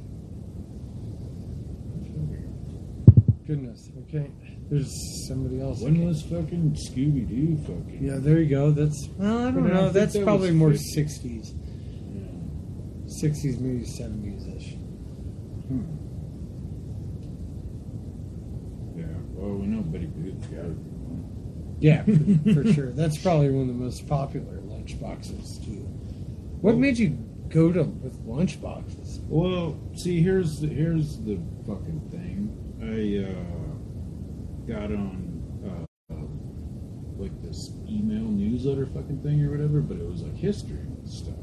[3.46, 4.32] goodness, okay.
[4.70, 5.82] There's somebody else.
[5.82, 8.00] When was fucking Scooby Doo fucking?
[8.02, 8.72] Yeah, there you go.
[8.72, 9.82] That's well, I don't I know.
[9.84, 10.84] think That's that probably more 50.
[10.86, 12.22] sixties, Yeah.
[13.08, 14.74] sixties, maybe seventies ish.
[15.68, 15.82] Hmm.
[18.98, 19.06] Yeah.
[19.64, 21.78] Well, we know Betty Boop's got to be one.
[21.80, 22.92] Yeah, for, for sure.
[22.92, 25.88] That's probably one of the most popular lunch boxes too.
[26.62, 27.18] What made you
[27.50, 29.20] go to with lunch boxes?
[29.28, 32.52] Well, see, here's the here's the fucking thing.
[32.82, 36.16] I uh, got on uh,
[37.22, 41.36] like this email newsletter fucking thing or whatever, but it was like history and stuff.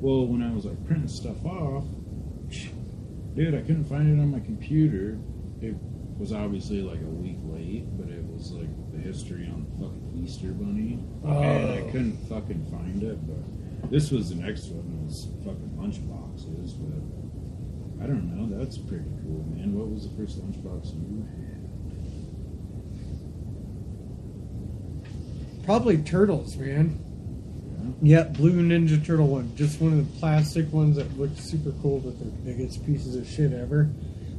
[0.00, 1.84] Well, when I was like printing stuff off,
[3.34, 5.18] dude, I couldn't find it on my computer.
[5.60, 5.76] It
[6.22, 10.22] was obviously like a week late, but it was like the history on the fucking
[10.24, 11.88] Easter Bunny, and I Oh.
[11.90, 13.18] couldn't fucking find it.
[13.26, 15.00] But this was the next one.
[15.00, 17.02] It was fucking lunch boxes, but
[18.04, 18.46] I don't know.
[18.56, 19.74] That's pretty cool, man.
[19.76, 21.58] What was the first lunchbox you had?
[25.64, 27.00] Probably turtles, man.
[28.00, 28.18] Yeah.
[28.18, 29.50] Yep, blue Ninja Turtle one.
[29.56, 33.16] Just one of the plastic ones that looked super cool, but they're the biggest pieces
[33.16, 33.90] of shit ever.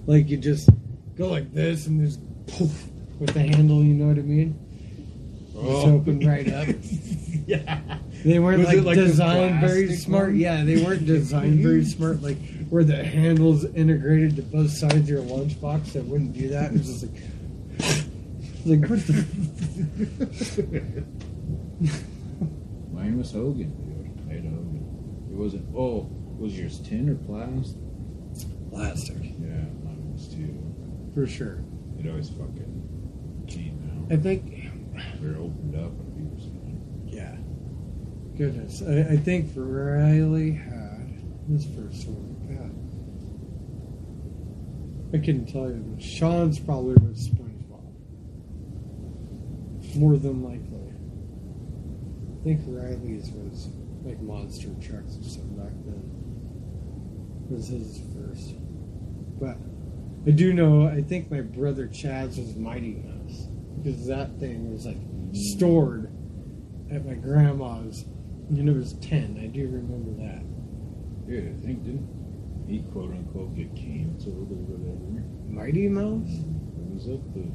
[0.05, 0.69] Like you just
[1.15, 2.87] go like this and there's poof
[3.19, 3.83] with the handle.
[3.83, 4.59] You know what I mean?
[5.53, 5.95] Just oh.
[5.95, 6.67] open right up.
[7.47, 7.99] yeah.
[8.25, 10.29] They weren't like, like designed very smart.
[10.29, 10.39] one?
[10.39, 12.21] Yeah, they weren't designed very smart.
[12.21, 12.37] Like
[12.69, 16.71] where the handles integrated to both sides of your lunchbox that wouldn't do that.
[16.71, 17.21] It was just like
[18.65, 19.25] like, what the?
[22.93, 24.29] Mine was Hogan, dude.
[24.29, 25.27] I had Hogan.
[25.31, 25.75] It wasn't.
[25.75, 27.77] Oh, was yours tin or plastic?
[28.71, 29.52] Plastic, Yeah, mine was too.
[31.13, 31.63] For sure.
[31.99, 34.71] It always fucking came I think,
[35.21, 37.35] They're opened up and people saying, yeah.
[38.37, 42.35] Goodness, I, I think Riley had his first one.
[42.49, 42.69] Yeah.
[45.17, 47.83] I couldn't tell you, but Sean's probably was SpongeBob.
[49.95, 50.89] More than likely.
[52.39, 53.69] I think Riley's was
[54.03, 56.03] like monster trucks or something back then.
[57.49, 58.55] Was his first.
[59.39, 59.57] But
[60.25, 63.47] I do know, I think my brother Chad's was Mighty Mouse.
[63.81, 64.97] Because that thing was like
[65.33, 66.05] stored
[66.91, 68.05] at my grandma's.
[68.49, 69.39] And it was 10.
[69.41, 70.43] I do remember that.
[71.27, 75.23] Yeah, I think didn't he quote unquote get canceled or whatever?
[75.49, 76.29] Mighty Mouse?
[76.75, 77.33] What was it?
[77.33, 77.45] The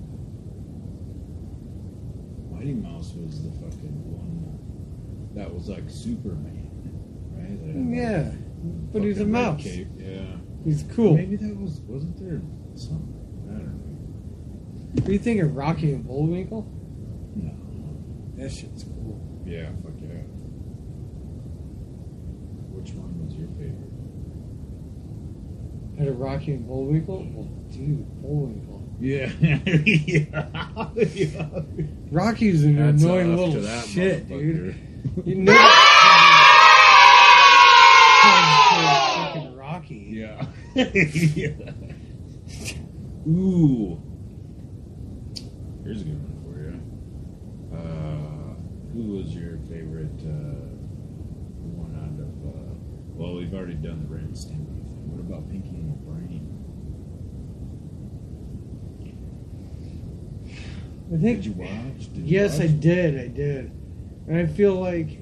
[2.55, 6.71] Mighty Mouse was the fucking one that was like Superman,
[7.33, 7.59] right?
[7.67, 8.33] That like, Yeah.
[8.93, 9.63] But he's a mouse.
[9.63, 10.38] cape, Yeah.
[10.65, 11.15] He's cool.
[11.15, 12.41] Maybe that was wasn't there
[12.75, 13.15] something?
[13.49, 15.07] I don't know.
[15.07, 16.67] Are you thinking Rocky and Bullwinkle?
[17.35, 17.55] No.
[18.43, 19.43] That shit's cool.
[19.47, 20.09] Yeah, fuck yeah.
[22.71, 23.89] Which one was your favorite?
[26.01, 27.27] Out of Rocky and Bullwinkle?
[27.33, 28.79] Well, dude, Bullwinkle.
[29.01, 29.31] Yeah.
[29.41, 29.59] yeah.
[30.95, 31.49] yeah.
[32.11, 33.53] Rocky's an Hats annoying little
[33.87, 34.75] shit, dude.
[34.75, 34.75] motherfucker.
[35.25, 35.53] You know.
[39.15, 39.97] fucking Rocky.
[40.79, 41.51] Yeah.
[43.29, 44.01] Ooh.
[45.83, 46.79] Here's a good one for you.
[47.77, 48.55] Uh,
[48.93, 50.71] who was your favorite uh,
[51.75, 52.31] one out of?
[52.47, 52.75] Uh,
[53.17, 55.11] well, we've already done the Ren and Stimpy thing.
[55.11, 56.47] What about Pinky and the Brain?
[61.13, 61.43] I think.
[61.43, 62.13] Did you watch?
[62.15, 63.19] Did you Yes, I did.
[63.19, 63.73] I did.
[64.29, 65.19] And I feel like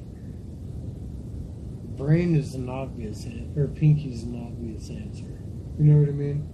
[1.97, 3.25] Brain is an obvious
[3.57, 5.36] or Pinky's an obvious answer.
[5.79, 6.45] You know what I mean?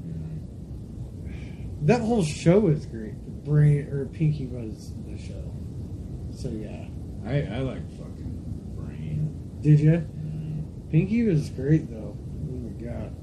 [1.82, 3.14] That whole show is great.
[3.24, 5.52] but Brain or Pinky was the show.
[6.32, 6.86] So yeah.
[7.26, 9.58] I I like fucking Brain.
[9.60, 9.90] Did you?
[9.92, 10.90] Mm.
[10.90, 12.16] Pinky was great though.
[12.16, 13.14] Oh my god.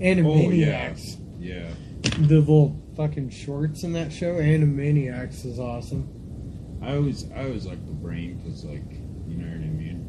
[0.00, 1.16] And Oh yeah, Animaniacs.
[1.38, 1.68] yeah.
[2.02, 4.34] The little fucking shorts in that show.
[4.34, 6.08] Animaniacs is awesome.
[6.82, 8.84] I always I always like the Brain because like
[9.28, 10.08] you know what I mean.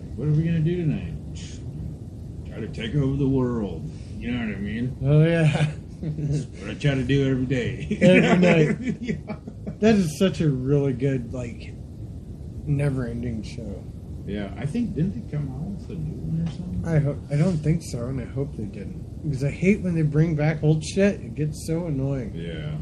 [0.00, 1.14] Like, what are we gonna do tonight?
[2.52, 3.90] Try to take over the world.
[4.18, 4.96] You know what I mean?
[5.04, 5.70] Oh yeah.
[6.02, 7.98] That's What I try to do every day.
[8.00, 8.96] Every night.
[9.00, 9.36] yeah.
[9.78, 11.74] that is such a really good like
[12.66, 13.84] never ending show.
[14.26, 16.84] Yeah, I think didn't they come out with a new one or something?
[16.86, 19.22] I hope I don't think so, and I hope they didn't.
[19.22, 21.20] Because I hate when they bring back old shit.
[21.20, 22.32] It gets so annoying.
[22.34, 22.76] Yeah.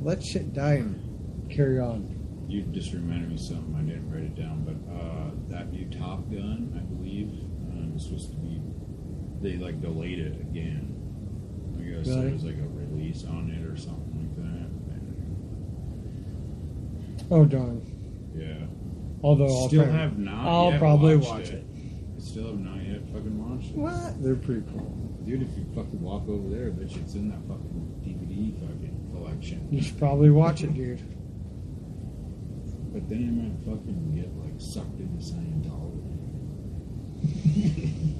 [0.00, 2.16] Let shit die and carry on.
[2.48, 3.74] You just reminded me of something.
[3.76, 7.28] I didn't write it down, but uh, that new Top Gun, I believe,
[7.70, 8.60] um, was supposed to be.
[9.40, 10.96] They like delayed it again.
[11.78, 12.20] I guess Really?
[12.22, 14.68] there was like a release on it or something like that.
[17.34, 17.80] Oh darn.
[18.36, 18.66] Yeah.
[19.22, 20.46] Although I'll still probably- have not.
[20.46, 21.64] I'll yet probably watch it.
[22.16, 23.76] I still have not yet fucking watched it.
[23.76, 24.22] What?
[24.22, 24.96] They're pretty cool.
[25.24, 28.52] Dude, if you fucking walk over there, I bet you it's in that fucking DVD
[28.60, 29.68] fucking collection.
[29.70, 31.00] You should probably watch it, dude.
[32.92, 36.18] But then I might fucking get like sucked into Scientology.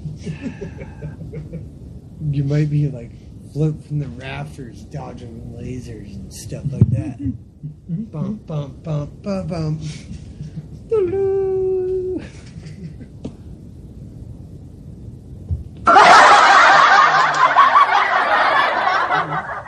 [2.29, 3.11] You might be like
[3.51, 7.17] float from the rafters, dodging lasers and stuff like that.
[8.11, 9.81] bump, bump, bump, bump, bump.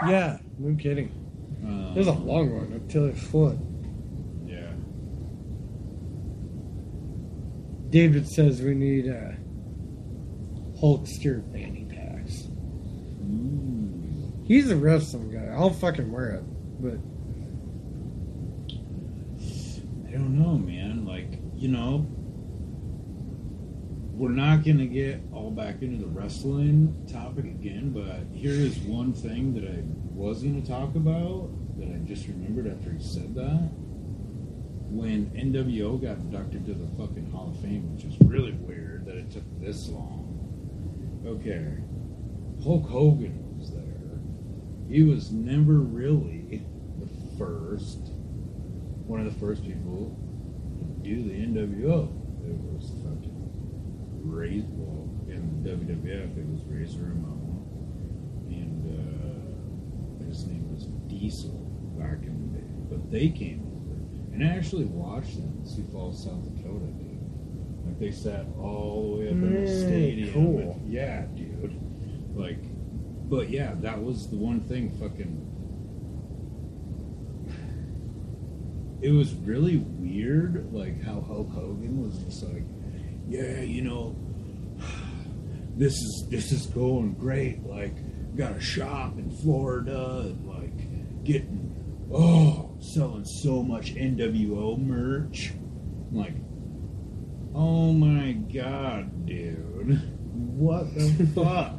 [0.08, 1.12] Yeah, no kidding.
[1.64, 3.58] Um, There's a long one up his foot.
[4.46, 4.74] Yeah.
[7.90, 9.32] David says we need uh,
[10.84, 12.48] Hulkster fanny packs.
[13.24, 14.34] Ooh.
[14.46, 15.46] He's a wrestling guy.
[15.54, 16.44] I'll fucking wear it,
[16.82, 17.00] but
[20.10, 21.06] I don't know, man.
[21.06, 22.06] Like, you know,
[24.14, 29.14] we're not to get all back into the wrestling topic again, but here is one
[29.14, 33.70] thing that I was to talk about that I just remembered after he said that.
[34.90, 39.16] When NWO got inducted to the fucking Hall of Fame, which is really weird that
[39.16, 40.23] it took this long.
[41.26, 41.78] Okay.
[42.64, 43.84] Hulk Hogan was there.
[44.90, 46.66] He was never really
[47.00, 47.08] the
[47.38, 48.12] first
[49.06, 50.18] one of the first people
[50.80, 52.08] to do the NWO.
[52.46, 53.34] It was fucking
[54.24, 54.68] Razor.
[54.70, 58.84] Well, in WWF, it was Razor Ramon, and
[60.22, 62.68] uh, his name was Diesel back in the day.
[62.90, 63.96] But they came over,
[64.34, 67.13] and I actually watched them in Sioux Falls, South Dakota, dude.
[67.86, 70.34] Like they sat all the way up in the Mm, stadium.
[70.34, 70.60] cool.
[70.60, 71.80] and- yeah, dude.
[72.36, 72.60] Like,
[73.30, 74.90] but yeah, that was the one thing.
[74.92, 75.50] Fucking,
[79.02, 82.64] it was really weird, like how Hulk Hogan was just like,
[83.28, 84.16] yeah, you know,
[85.76, 87.64] this is this is going great.
[87.66, 87.96] Like,
[88.36, 91.70] got a shop in Florida, and like getting
[92.12, 95.54] oh, selling so much NWO merch.
[96.12, 96.36] Like,
[97.56, 100.00] oh my god, dude,
[100.34, 101.76] what the fuck?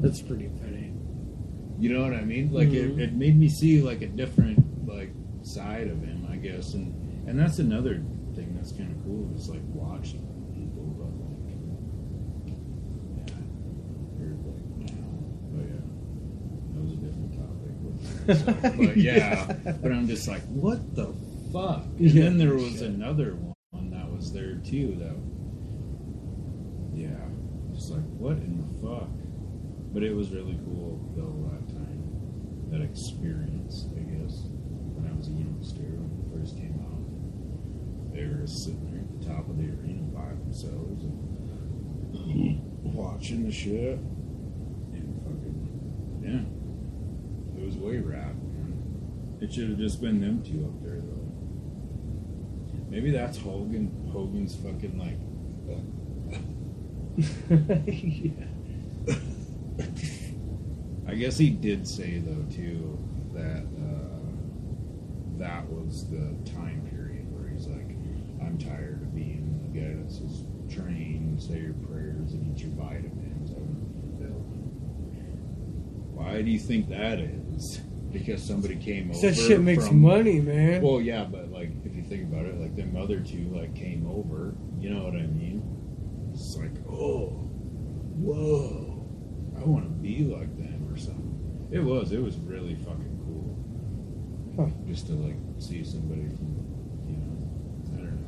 [0.00, 0.92] That's pretty funny.
[1.78, 2.52] You know what I mean?
[2.52, 2.98] Like Mhm.
[2.98, 5.12] it, it made me see like a different like
[5.42, 6.94] side of him, I guess, and
[7.28, 8.02] and that's another
[8.34, 10.20] thing that's kind of cool is like watching
[10.54, 11.10] people, but
[11.44, 11.58] like
[13.16, 13.34] yeah,
[14.46, 15.08] like now,
[15.52, 15.84] but yeah,
[16.74, 18.76] that was a different topic.
[18.88, 19.52] but yeah,
[19.82, 21.06] but I'm just like, what the
[21.52, 21.84] fuck?
[21.98, 23.49] And then there was another one
[24.28, 24.96] there too.
[25.00, 25.16] though.
[26.94, 27.24] yeah,
[27.72, 29.08] just like what in the fuck?
[29.92, 32.04] But it was really cool though that time,
[32.70, 34.44] that experience, I guess,
[34.92, 38.12] when I was a youngster when it first came out.
[38.12, 41.16] They were sitting there at the top of the arena by themselves and
[42.94, 43.98] watching the shit.
[44.92, 46.44] And fucking, yeah.
[47.60, 49.38] It was way rad, man.
[49.40, 51.19] It should have just been them two up there, though.
[52.90, 53.90] Maybe that's Hogan.
[54.12, 55.16] Hogan's fucking like.
[57.16, 57.24] yeah.
[61.08, 62.98] I guess he did say though too
[63.32, 64.18] that uh,
[65.38, 67.88] that was the time period where he's like,
[68.42, 72.70] I'm tired of being the guy that says train, say your prayers, and eat your
[72.72, 73.50] vitamins.
[73.50, 74.70] I want to be building.
[76.14, 77.80] Why do you think that is?
[78.12, 79.20] Because somebody came over.
[79.20, 80.82] That shit makes from- money, man.
[80.82, 84.52] Well, yeah, but like think about it, like them other two like came over.
[84.78, 85.62] You know what I mean?
[86.34, 87.28] It's like, oh,
[88.18, 89.06] whoa,
[89.58, 91.68] I want to be like them or something.
[91.70, 92.10] It was.
[92.12, 93.56] It was really fucking cool.
[94.56, 94.72] Huh.
[94.88, 96.56] Just to like see somebody from,
[97.06, 98.20] you know, I don't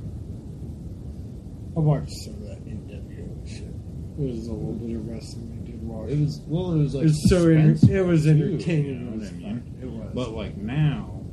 [1.74, 1.76] know.
[1.76, 3.64] I watched some of that NWO shit.
[3.64, 6.10] It was a little bit of wrestling I did watch.
[6.10, 6.72] It was well.
[6.74, 9.78] It was like It's so enter- suspenseful, it was too, entertaining You know I mean?
[9.82, 10.10] It was.
[10.14, 11.24] But like now,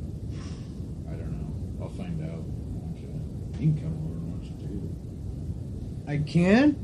[1.08, 1.84] I don't know.
[1.84, 2.44] I'll find out.
[2.96, 3.20] Okay.
[3.60, 4.82] You can come over and watch it too.
[6.08, 6.76] I can.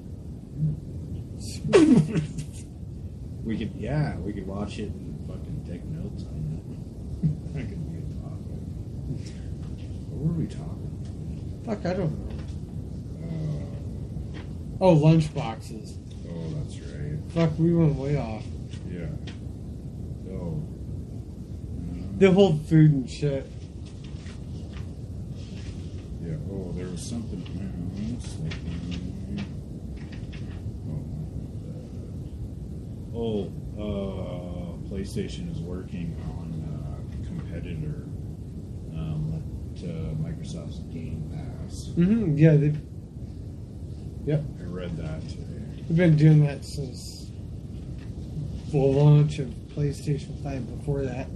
[3.46, 6.34] We could, yeah, we could watch it and fucking take notes on
[7.22, 7.54] it.
[7.54, 8.60] that could be a topic.
[10.10, 11.62] What were we talking?
[11.64, 13.28] Fuck, I don't know.
[13.28, 16.00] Uh, Oh, lunch boxes.
[16.28, 17.20] oh, that's right.
[17.36, 18.44] Fuck, we went way off.
[18.90, 19.06] Yeah.
[20.32, 20.64] Oh.
[22.18, 23.48] The whole food and shit.
[26.24, 26.38] Yeah.
[26.52, 27.44] Oh, there was something
[33.14, 38.04] oh, uh, uh, PlayStation is working on a competitor
[38.96, 39.44] um,
[39.76, 39.88] to
[40.24, 41.90] Microsoft's Game Pass.
[41.98, 42.38] Mm-hmm.
[42.38, 42.82] Yeah, they've,
[44.30, 45.84] I read that today.
[45.90, 47.30] they've been doing that since
[48.72, 51.28] the launch of PlayStation 5 before that.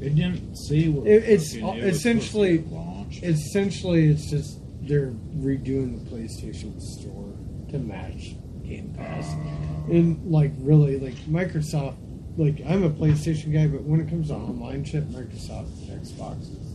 [0.00, 1.06] It didn't say what.
[1.06, 2.76] It- it's it essentially- be.
[3.22, 7.32] Essentially, it's just they're redoing the PlayStation Store
[7.70, 8.34] to match
[8.64, 9.26] Game Pass.
[9.34, 11.96] Uh, And, like, really, like, Microsoft,
[12.36, 16.74] like, I'm a PlayStation guy, but when it comes to online shit, Microsoft Xbox has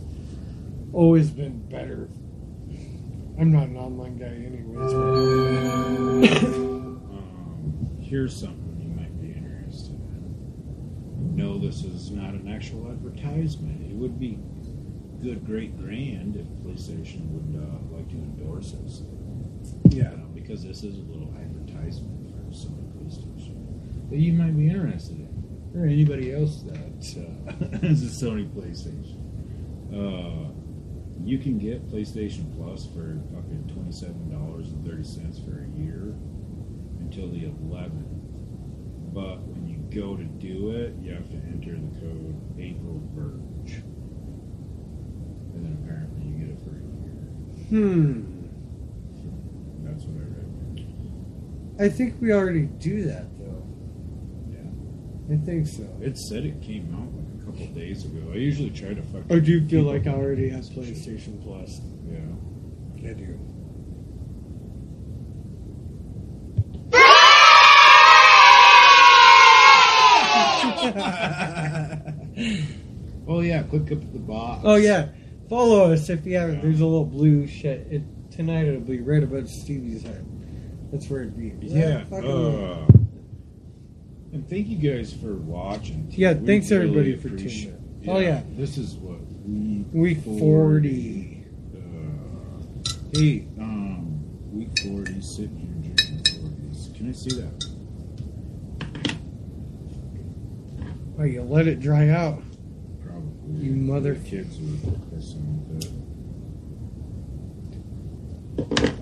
[0.94, 2.08] always been better.
[3.40, 4.94] I'm not an online guy, anyways.
[4.94, 6.52] but-
[7.12, 11.36] Um, here's something you might be interested in.
[11.36, 13.82] No, this is not an actual advertisement.
[13.90, 14.38] It would be
[15.22, 19.04] good, great, grand if PlayStation would uh, like to endorse us.
[19.90, 20.12] Yeah.
[20.34, 25.72] Because this is a little advertisement for Sony PlayStation that you might be interested in,
[25.74, 29.18] or anybody else that uh, has a Sony PlayStation.
[29.92, 30.52] Uh,
[31.24, 35.68] you can get PlayStation Plus for fucking twenty seven dollars and thirty cents for a
[35.80, 36.16] year
[37.00, 38.08] until the 11th.
[39.14, 43.84] But when you go to do it, you have to enter the code April Verge,
[45.54, 47.28] and then apparently you get it for a year.
[47.72, 48.24] Hmm.
[49.86, 50.86] That's what I read.
[51.80, 53.64] I think we already do that, though.
[54.50, 55.34] Yeah.
[55.34, 55.88] I think so.
[56.02, 58.30] It said it came out like a couple days ago.
[58.34, 59.24] I usually try to fuck.
[59.30, 60.66] Or do you feel like I already have.
[60.66, 61.80] PlayStation Plus?
[62.10, 63.10] Yeah.
[63.10, 63.40] I do.
[73.28, 74.62] Oh yeah, click up at the box.
[74.66, 75.08] Oh yeah,
[75.52, 76.62] follow us if you haven't.
[76.62, 77.86] There's a little blue shit.
[77.92, 80.26] It, tonight it'll be right above Stevie's head.
[80.92, 81.54] That's where it'd be.
[81.68, 82.06] Yeah.
[82.06, 82.88] fucking- Uh,
[84.34, 86.10] and thank you guys for watching.
[86.10, 86.16] too.
[86.22, 87.68] Yeah, We thanks really everybody for tuning
[88.04, 88.10] in.
[88.10, 88.42] Oh, yeah.
[88.56, 91.44] This is what week Week 40.
[91.76, 91.80] Uh,
[93.14, 94.24] hey, um,
[94.54, 96.90] week forty, sitting here drinking forties.
[96.96, 97.66] Can I see that?
[101.20, 102.42] Oh, you let it dry out.
[103.54, 104.58] You mother- The kids.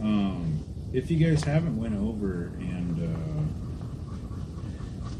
[0.02, 3.00] Um, if you guys haven't went over and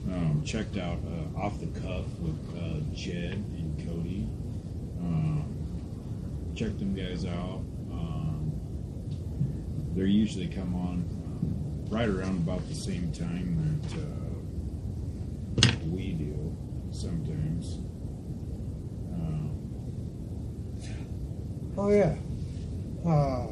[0.10, 4.28] uh, um, checked out uh, off the cuff with uh, Jed and Cody,
[5.00, 5.44] um,
[6.56, 7.62] check them guys out.
[7.92, 8.52] Um,
[9.96, 13.98] they usually come on um, right around about the same time that
[15.68, 16.56] uh, we do
[16.92, 17.80] sometimes.
[19.14, 19.50] Um,
[21.82, 22.16] Oh yeah.
[23.06, 23.48] Uh,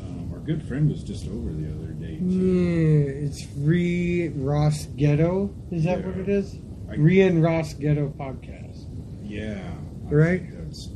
[0.00, 2.24] um, our good friend was just over the other day too.
[2.24, 5.50] yeah, it's Re Ross Ghetto.
[5.70, 6.06] Is that Yeah.
[6.06, 6.58] what it is?
[6.88, 8.84] I- Re and Ross Ghetto podcast.
[9.24, 9.60] Yeah,
[10.08, 10.40] I Right?
[10.42, 10.88] think That's,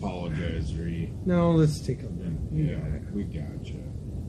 [0.00, 1.10] we apologize, Re.
[1.26, 2.32] no, let's take a look.
[2.52, 2.78] Yeah,
[3.12, 3.74] we gotcha.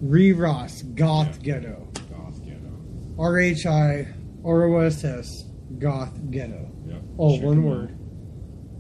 [0.02, 1.88] Re Ross Goth Ghetto.
[2.10, 2.74] Goth ghetto.
[3.20, 4.08] R H I
[4.44, 5.46] R O S S
[5.78, 6.70] Goth Ghetto.
[6.88, 7.02] Yep.
[7.20, 7.99] Oh, Check one word.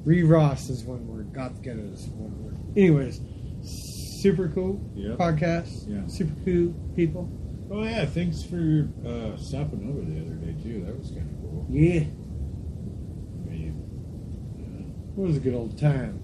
[0.05, 1.33] Re Ross is one word.
[1.33, 2.57] Goth Ghetto is one word.
[2.77, 3.21] Anyways,
[3.61, 5.17] super cool Yep.
[5.17, 5.87] podcast.
[5.87, 6.07] Yeah.
[6.07, 7.29] Super cool people.
[7.71, 10.83] Oh yeah, thanks for uh, stopping over the other day too.
[10.85, 11.67] That was kind of cool.
[11.69, 16.19] Yeah, I mean, it was a good old time.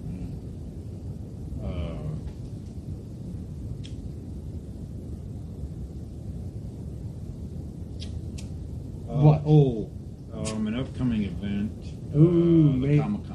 [1.62, 1.68] yeah.
[1.68, 1.98] Uh,
[9.08, 9.42] uh, What?
[9.46, 9.90] Oh,
[10.32, 11.72] um, an upcoming event.
[12.16, 12.98] Ooh, uh, the.
[12.98, 13.34] Comic Uh,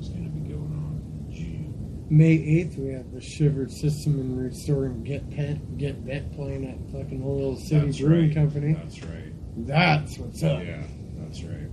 [0.00, 1.97] is going to be going on in June.
[2.10, 6.78] May eighth, we have the Shivered System and Restoring Get Pet Get Bet playing at
[6.90, 8.34] fucking Oil City That's Brewing right.
[8.34, 8.72] Company.
[8.72, 9.32] That's right.
[9.66, 10.62] That's what's up.
[10.64, 10.82] Yeah,
[11.18, 11.68] that's right.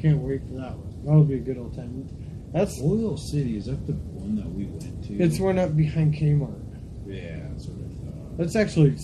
[0.00, 1.02] Can't wait for that one.
[1.04, 2.08] That'll be a good old time.
[2.52, 5.14] That's Oil City is that the one that we went to?
[5.18, 6.62] it's one up behind Kmart.
[7.06, 8.38] Yeah, that's what I thought.
[8.38, 8.96] That's actually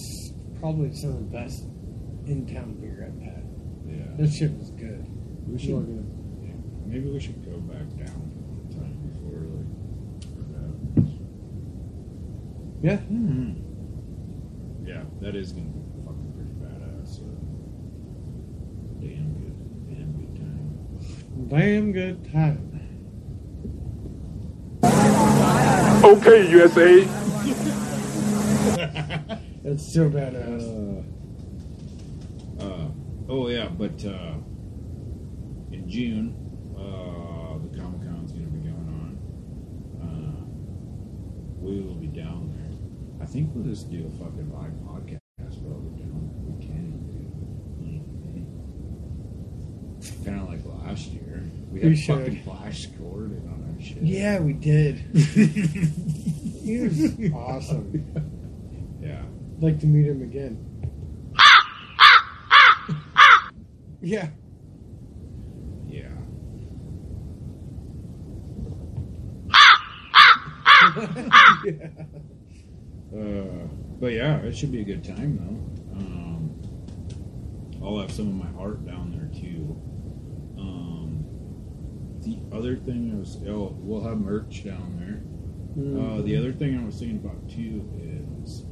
[0.61, 1.65] probably some of the best
[2.27, 3.45] in town beer I've had.
[3.85, 5.05] Yeah, That shit was good.
[5.49, 5.87] we should.
[5.87, 6.07] good.
[6.45, 6.55] Yeah,
[6.87, 8.15] maybe we should go back down
[8.47, 10.23] one time before like.
[10.37, 10.75] for that.
[12.81, 12.97] Yeah.
[12.97, 13.55] Hmm.
[14.87, 17.17] Yeah, that is gonna be fucking pretty badass.
[17.17, 17.25] So.
[19.01, 19.57] Damn good,
[19.89, 21.49] damn good time.
[21.49, 22.65] Damn good time.
[26.05, 27.05] Okay, USA.
[29.65, 30.65] That's so badass.
[32.61, 32.89] Uh, uh,
[33.29, 34.35] oh yeah, but uh,
[35.73, 36.35] in June,
[36.77, 39.19] uh, the Comic Con's going to be going on.
[40.01, 40.45] Uh,
[41.61, 42.08] we will be down there.
[42.08, 42.08] I
[43.31, 45.21] think we'll just do a fucking live podcast
[45.63, 46.47] while we're down there.
[46.47, 46.77] We can.
[50.25, 51.43] Kind of like last year.
[51.71, 52.19] We We had should.
[52.25, 54.03] fucking Flash Gordon on our shit.
[54.03, 54.97] Yeah, we did.
[55.15, 57.87] he was awesome.
[59.03, 59.23] Yeah.
[59.57, 60.57] I'd like to meet him again.
[64.01, 64.29] yeah.
[65.89, 66.09] Yeah.
[71.65, 71.89] yeah.
[73.15, 73.67] Uh,
[74.09, 76.01] but yeah, it should be a good time though.
[76.01, 76.51] Um,
[77.83, 79.77] I'll have some of my art down there too.
[80.59, 81.27] Um,
[82.23, 85.21] the other thing I was, oh, we'll have merch down there.
[86.01, 87.87] Uh, the other thing I was thinking about too
[88.43, 88.65] is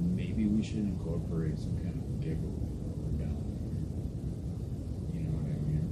[0.00, 3.38] maybe we should incorporate some kind of giveaway while we're down
[3.70, 5.20] there.
[5.20, 5.86] You know what I mean?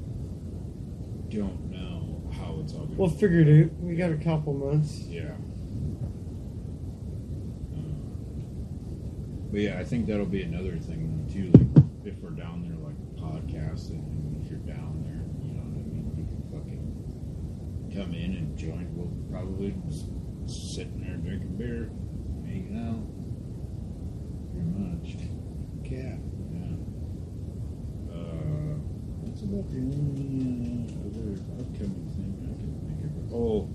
[1.29, 2.97] Don't know how it's all going.
[2.97, 3.71] We'll figure it out.
[3.79, 4.99] We got a couple months.
[5.03, 5.37] Yeah.
[7.73, 7.85] Uh,
[9.55, 11.53] But yeah, I think that'll be another thing too.
[11.55, 15.79] Like if we're down there, like podcasting, and if you're down there, you know what
[15.79, 16.11] I mean.
[16.19, 18.91] You can fucking come in and join.
[18.99, 20.11] We'll probably just
[20.75, 21.89] sitting there drinking beer,
[22.51, 23.07] hanging out.
[24.51, 25.23] Pretty much.
[25.87, 26.19] Yeah.
[26.51, 26.75] Yeah.
[28.11, 28.75] Uh,
[29.23, 33.31] that's about the only uh, other upcoming thing I can think of.
[33.33, 33.71] Oh,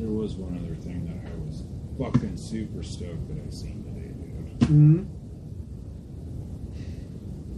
[0.00, 1.68] there was one other thing that I was
[2.00, 4.68] fucking super stoked that I've seen today, dude.
[4.68, 5.02] hmm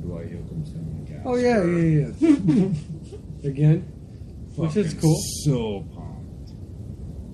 [0.02, 1.26] Dwight Yoakam's coming to cast.
[1.26, 2.12] Oh yeah, yeah,
[3.42, 3.48] yeah.
[3.50, 3.80] Again.
[4.54, 5.18] Which is cool.
[5.42, 6.52] So pumped.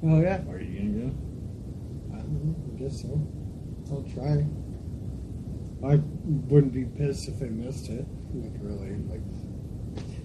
[0.02, 0.40] Oh yeah.
[0.48, 2.16] Are you gonna go?
[2.16, 2.56] I don't know.
[2.64, 3.10] I guess so.
[3.90, 4.46] I'll try.
[5.86, 8.06] I wouldn't be pissed if I missed it.
[8.32, 9.20] Like really, like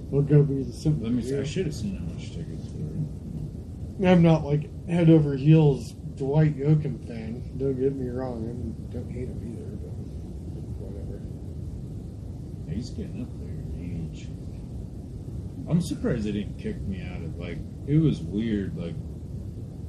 [0.09, 1.03] we'll go be the simple.
[1.03, 1.21] Let me.
[1.21, 4.07] See, I should have seen how much tickets were.
[4.07, 7.43] I'm not like head over heels Dwight Yoakam fan.
[7.57, 8.45] Don't get me wrong.
[8.47, 9.91] I don't hate him either, but
[10.79, 11.21] whatever.
[12.73, 14.27] He's getting up there in age.
[15.69, 17.57] I'm surprised they didn't kick me out of like
[17.87, 18.95] it was weird, like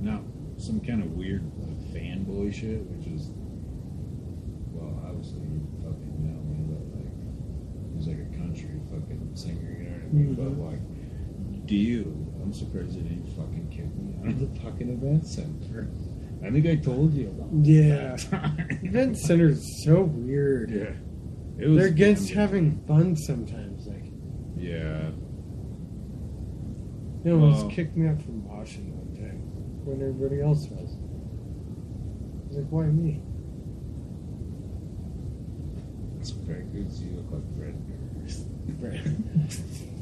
[0.01, 0.22] not
[0.59, 3.31] some kind of weird like fanboy shit, which is
[4.72, 7.12] well, obviously you fucking know me, but like
[7.95, 10.35] he's like a country fucking singer, you know what I mean?
[10.35, 10.37] Mhm.
[10.37, 14.89] But like do you I'm surprised they didn't fucking kick me out of the fucking
[14.89, 15.89] event center.
[16.45, 18.16] I think I told you about Yeah.
[18.30, 18.78] that.
[18.82, 20.70] Event center's so weird.
[20.70, 20.93] Yeah.
[21.59, 23.87] It was They're against having fun sometimes.
[23.87, 24.05] Like
[24.57, 25.11] Yeah.
[27.24, 29.41] they almost kicked me out from Washington one time
[29.84, 30.97] when everybody else was.
[30.97, 33.20] I was like, why me?
[36.20, 38.47] It's okay, because you look like Fred Durst.
[38.80, 39.51] Fred,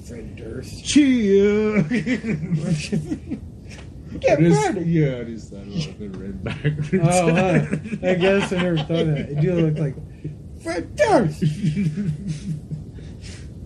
[0.07, 0.85] Fred Durst.
[0.85, 1.83] Cheer!
[4.21, 4.85] Get I just, ready.
[4.85, 6.91] Yeah, I just the red backwards.
[6.95, 7.67] Oh, huh.
[8.03, 9.31] I guess I never thought of that.
[9.31, 9.95] It do look like
[10.63, 11.43] Fred Durst.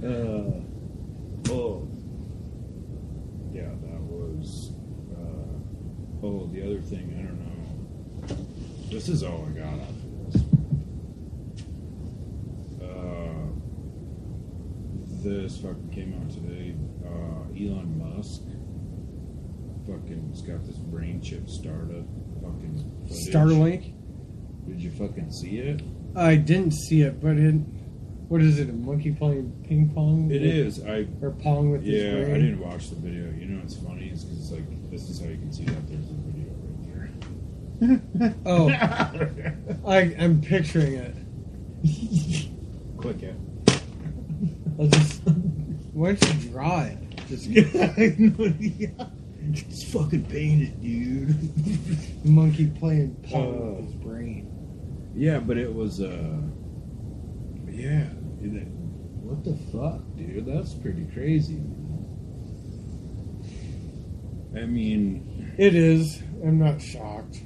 [0.03, 0.63] uh,
[1.53, 1.89] oh.
[3.53, 4.73] Yeah, that was.
[5.13, 7.55] Uh, oh, the other thing, I don't know.
[8.91, 10.43] This is all I got after this.
[12.83, 13.49] Uh,
[15.23, 16.75] this fucking came out today.
[17.05, 18.43] Uh, Elon Musk
[19.89, 22.05] fucking has got this brain chip startup.
[22.43, 23.35] Fucking footage.
[23.35, 23.95] Starlink.
[24.67, 25.81] Did you fucking see it?
[26.15, 27.55] I didn't see it, but it.
[28.29, 28.69] What is it?
[28.69, 30.31] A monkey playing ping pong?
[30.31, 30.85] It is.
[30.85, 32.35] I Or pong with his yeah.
[32.35, 33.31] I didn't watch the video.
[33.31, 35.89] You know what's funny is because it's like this is how you can see that
[35.89, 36.53] there's a video
[37.81, 38.35] right here.
[38.47, 38.69] Oh.
[39.91, 41.15] I, I'm picturing it.
[42.99, 43.37] Click it.
[44.79, 45.23] I'll just.
[45.95, 46.99] Why don't you draw it?
[47.29, 47.49] Just
[49.53, 52.25] Just fucking paint it, dude.
[52.25, 53.73] monkey playing pong Oh.
[53.77, 55.11] with his brain.
[55.15, 56.41] yeah, but it was uh.
[57.71, 58.09] Yeah.
[58.43, 58.69] it-
[59.23, 60.47] What the fuck, dude?
[60.47, 61.61] That's pretty crazy.
[64.57, 66.23] I mean, It is.
[66.45, 67.43] I'm not shocked.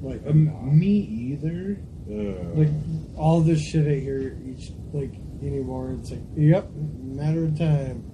[0.00, 0.54] Like, I'm not.
[0.56, 1.78] um, me either.
[2.08, 2.68] Uh, like
[3.16, 5.96] all this shit I hear each like anymore.
[5.98, 8.04] It's like, yep, matter of time.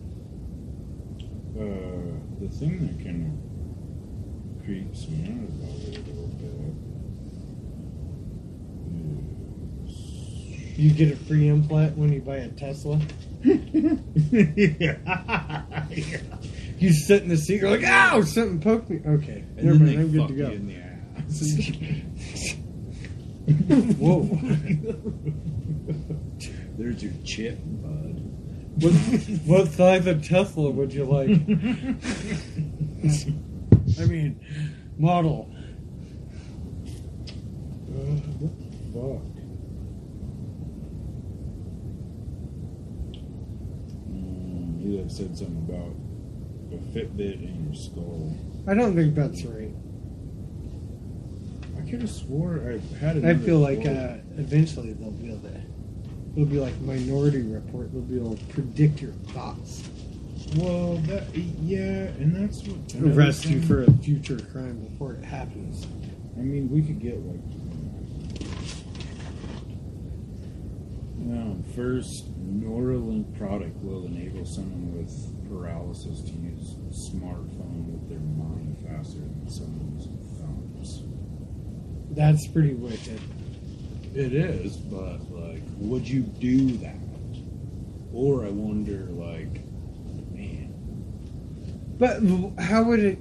[1.55, 3.33] Uh, the thing that kind of
[4.65, 6.55] creeps me out about it a little bit
[9.89, 9.95] is.
[10.79, 12.99] You get a free implant when you buy a Tesla.
[13.45, 13.97] yeah.
[16.79, 19.01] You sit in the seat, you're like, ow, something poked me.
[19.07, 20.51] Okay, And never then mind, they I'm good to go.
[20.51, 20.79] in the
[23.79, 23.93] ass.
[23.99, 24.23] Whoa.
[26.77, 28.21] There's your chip, bud.
[28.81, 28.93] What,
[29.45, 31.29] what size of Tesla would you like?
[34.01, 34.41] I mean,
[34.99, 35.55] model.
[37.87, 39.23] Uh, what the fuck?
[44.11, 45.95] Mm, you had said something about
[46.73, 48.35] a Fitbit in your skull.
[48.66, 49.74] I don't think that's right.
[51.77, 53.24] I could have swore I had it.
[53.24, 55.72] I feel like uh, eventually they'll be able to.
[56.35, 57.93] It'll be like Minority Report.
[57.93, 59.89] They'll be able to predict your thoughts,
[60.57, 65.87] well, that yeah, and that's what arrest you for a future crime before it happens.
[66.37, 67.41] I mean, we could get like.
[71.17, 78.19] No, first, Neuralink product will enable someone with paralysis to use a smartphone with their
[78.19, 81.03] mind faster than someone using thumbs.
[82.15, 83.21] That's pretty wicked.
[84.14, 86.97] It is, but like, would you do that?
[88.12, 89.64] Or I wonder, like,
[90.32, 90.74] man,
[91.98, 92.20] But
[92.62, 93.18] how would it?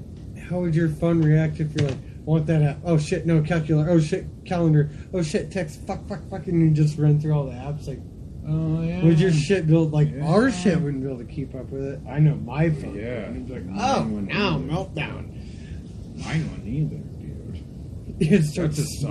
[0.49, 2.77] How would your phone react if you're like, I want that app?
[2.83, 3.89] Oh shit, no calculator.
[3.89, 4.89] Oh shit, calendar.
[5.13, 5.79] Oh shit, text.
[5.87, 7.87] Fuck, fuck, fuck, and you just run through all the apps.
[7.87, 7.99] Like,
[8.45, 11.69] oh yeah, would your shit build like our shit wouldn't be able to keep up
[11.69, 12.01] with it?
[12.09, 12.95] I know my phone.
[12.95, 13.31] Yeah.
[13.47, 15.29] like, oh, now meltdown.
[16.25, 17.63] Mine wouldn't either, dude.
[18.33, 19.01] It starts to That's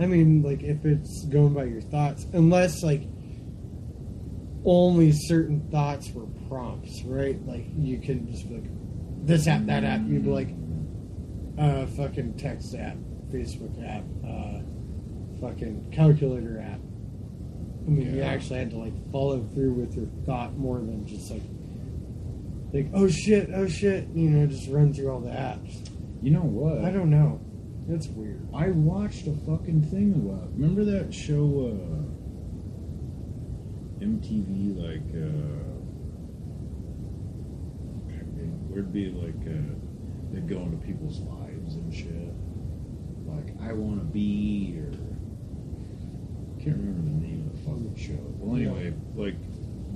[0.00, 3.02] I mean, like if it's going by your thoughts, unless like
[4.64, 7.44] only certain thoughts were prompts, right?
[7.46, 10.00] Like you can just be like this app, that app.
[10.06, 10.54] You'd be like,
[11.58, 12.96] uh, fucking text app,
[13.30, 14.60] Facebook app, uh,
[15.40, 16.80] fucking calculator app.
[17.84, 21.30] I mean, you actually had to like follow through with your thought more than just
[21.30, 21.42] like,
[22.72, 25.88] like oh shit, oh shit, you know, just run through all the apps.
[26.22, 26.84] You know what?
[26.84, 27.40] I don't know.
[27.88, 28.46] That's weird.
[28.54, 30.52] I watched a fucking thing about.
[30.54, 31.72] Remember that show?
[31.72, 32.02] uh
[34.02, 35.62] MTV like uh,
[38.68, 39.60] where'd be like uh,
[40.32, 42.34] they go into people's lives and shit.
[43.24, 44.90] Like I want to be or
[46.60, 48.18] can't remember the name of the fucking show.
[48.38, 49.36] Well, anyway, like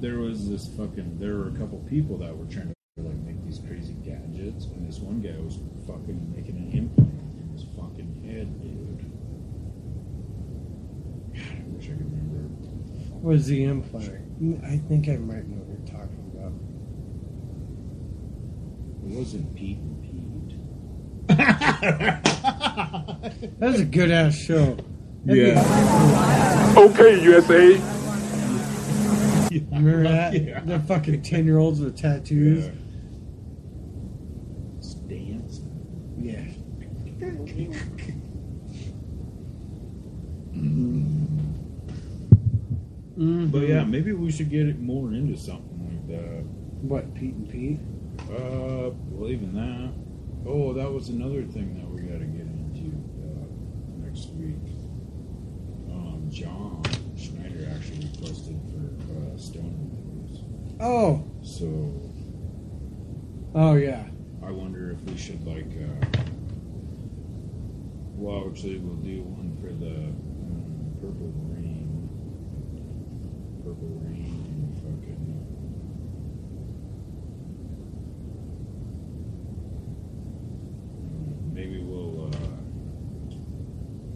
[0.00, 3.44] there was this fucking there were a couple people that were trying to like make
[3.44, 7.05] these crazy gadgets, and this one guy was fucking making an implant in his fucking
[8.26, 8.98] head, dude.
[11.34, 12.38] God, I wish I could remember.
[13.14, 14.64] What was the implant?
[14.64, 16.52] I think I might know what you're talking about.
[19.04, 20.12] It wasn't Pete and Pete.
[23.58, 24.76] That was a good ass show.
[25.24, 25.62] Yeah.
[26.76, 27.80] Okay, USA.
[29.50, 30.34] Remember that?
[30.42, 30.60] Yeah.
[30.60, 32.66] The fucking 10 year olds with tattoos?
[32.66, 32.72] Yeah.
[34.78, 35.60] It's dance.
[36.18, 36.44] Yeah.
[43.18, 43.50] Mhm.
[43.50, 46.44] But yeah, maybe we should get it more into something like that.
[46.82, 47.80] What, Pete and Pete?
[48.30, 49.92] Uh, well, even that.
[50.48, 52.92] Oh, that was another thing that we got to get into
[53.24, 54.56] uh, next week.
[55.90, 56.82] Um, John
[57.16, 60.40] Schneider actually requested for uh, Stoner movies.
[60.80, 61.24] Oh.
[61.42, 62.02] So
[63.54, 64.04] Oh, yeah.
[64.44, 65.66] I wonder if we should like.
[65.66, 66.20] Uh,
[68.14, 71.48] well, actually, we'll do one for the um, Purple Rain.
[71.54, 72.10] Purple Rain and
[72.72, 73.56] fucking.
[73.56, 73.64] uh,
[81.52, 82.26] Maybe we'll.
[82.26, 82.38] Uh,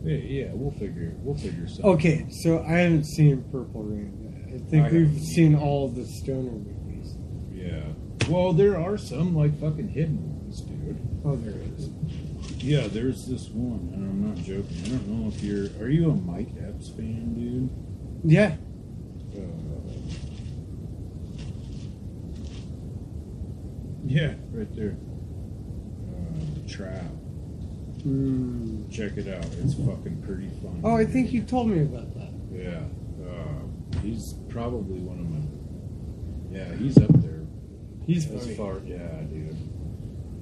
[0.04, 1.14] yeah, yeah, we'll figure.
[1.18, 1.86] We'll figure something.
[1.86, 4.54] Okay, so I haven't seen Purple Rain yet.
[4.54, 7.16] I think I we've haven't seen all the Stoner movies.
[7.50, 7.82] Yeah.
[8.28, 10.98] Well, there are some like fucking hidden ones, dude.
[11.24, 11.88] Oh, there is.
[12.62, 14.84] Yeah, there's this one, and I'm not joking.
[14.84, 15.68] I don't know if you're.
[15.82, 17.70] Are you a Mike Epps fan, dude?
[18.30, 18.56] Yeah.
[19.34, 19.40] Uh,
[24.10, 24.96] yeah, right there.
[26.10, 27.04] Uh, the Trap.
[28.02, 28.90] Mm.
[28.90, 29.44] Check it out.
[29.62, 30.80] It's fucking pretty fun.
[30.82, 32.32] Oh, I think you told me about that.
[32.50, 32.82] Yeah.
[33.24, 36.58] Uh, he's probably one of my.
[36.58, 37.46] Yeah, he's up there.
[38.04, 38.54] He's as funny.
[38.56, 38.78] far.
[38.84, 39.54] Yeah, dude.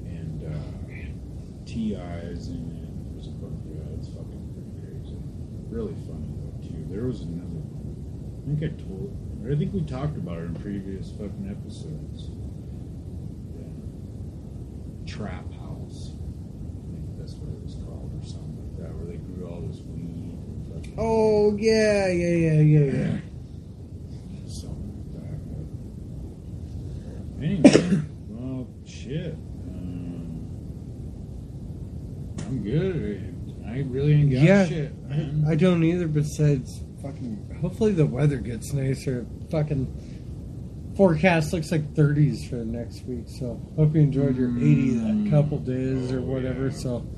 [0.09, 3.13] And uh, T.I.'s in it.
[3.13, 3.61] There's a bunch.
[3.69, 5.19] Yeah, it's fucking pretty crazy.
[5.69, 6.87] Really funny though too.
[6.89, 8.41] There was another one.
[8.41, 9.13] I think I told.
[9.45, 12.31] I think we talked about it in previous fucking episodes.
[15.19, 16.13] Trap House.
[16.15, 19.61] I think that's what it was called, or something like that, where they grew all
[19.63, 20.39] this weed.
[20.39, 23.19] And fucking Oh, yeah, yeah, yeah, yeah, yeah.
[24.47, 25.39] Something like that.
[27.35, 29.35] But anyway, well, shit.
[29.35, 30.47] Um,
[32.47, 33.35] I'm good.
[33.67, 34.93] I really ain't got yeah, shit.
[35.11, 36.07] I, I don't either.
[36.07, 37.59] Besides, fucking.
[37.61, 39.27] Hopefully the weather gets nicer.
[39.51, 39.89] Fucking
[40.99, 43.27] forecast looks like 30s for next week.
[43.39, 45.31] So hope you enjoyed your 80 that mm.
[45.31, 46.73] couple days or whatever.
[46.73, 47.09] So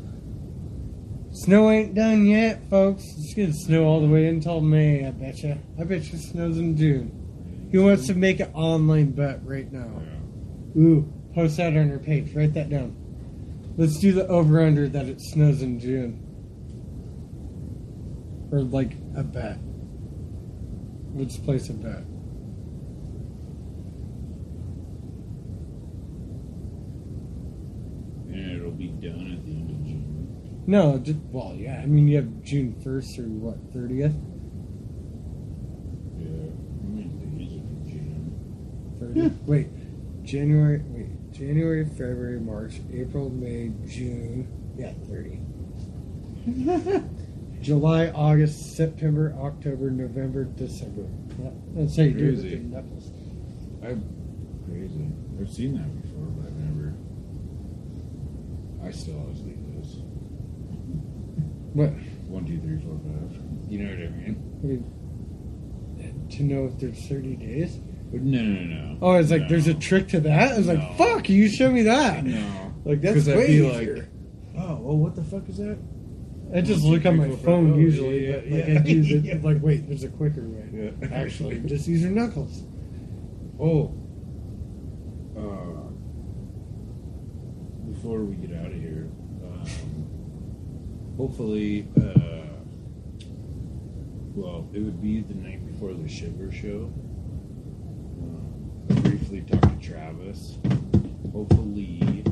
[1.33, 3.03] snow ain't done yet, folks.
[3.17, 5.07] It's gonna snow all the way until May.
[5.07, 5.59] I bet you.
[5.81, 7.69] I bet you snows in June.
[7.73, 10.03] He wants to make an online bet right now.
[10.77, 12.35] Ooh, post that on your page.
[12.35, 12.95] Write that down.
[13.79, 16.27] Let's do the over under that it snows in June.
[18.53, 19.57] Or like a bet.
[21.15, 22.05] Let's place a bet.
[28.33, 30.65] And it'll be done at the end of June.
[30.67, 31.81] No, just, well, yeah.
[31.83, 34.15] I mean, you have June 1st or what, 30th?
[36.19, 36.51] Yeah.
[36.83, 38.95] How many days in June?
[39.01, 39.43] 30th?
[39.47, 39.69] Wait,
[40.25, 44.47] January, wait, January, February, March, April, May, June.
[44.77, 45.41] Yeah, 30.
[47.63, 51.07] July, August, September, October, November, December.
[51.43, 52.59] Yeah, that's how you do it with Crazy.
[52.61, 53.11] knuckles.
[53.83, 54.03] I've
[54.67, 55.09] crazy.
[55.39, 56.95] I've seen that before, but I've never.
[58.91, 59.95] I still always leave this.
[61.75, 61.91] What?
[62.27, 63.71] One, two, three, four, five.
[63.71, 64.37] You know what I mean?
[64.63, 67.79] I mean, to know if there's 30 days?
[68.13, 68.99] No, no, no, no.
[69.01, 69.49] Oh, it's like No.
[69.49, 70.53] there's a trick to that?
[70.55, 70.75] I was No.
[70.75, 72.25] like, fuck, you show me that.
[72.25, 72.73] No.
[72.85, 73.95] Like, that's way easier.
[73.97, 74.09] like,
[74.59, 75.79] oh, well, what the fuck is that?
[76.53, 78.81] I just look on my phone Oh, usually, yeah, but like yeah.
[78.81, 79.25] I use it.
[79.25, 79.39] Yeah.
[79.41, 80.69] Like, wait, there's a quicker way.
[81.01, 81.09] Yeah.
[81.13, 82.65] Actually, just use your knuckles.
[83.61, 83.95] Oh.
[85.37, 85.87] Uh,
[87.93, 88.80] before we get out of here,
[91.21, 92.47] hopefully, uh,
[94.35, 96.91] well, it would be the night before the Shiver show.
[98.91, 100.57] I briefly talked to Travis.
[101.35, 102.25] Hopefully,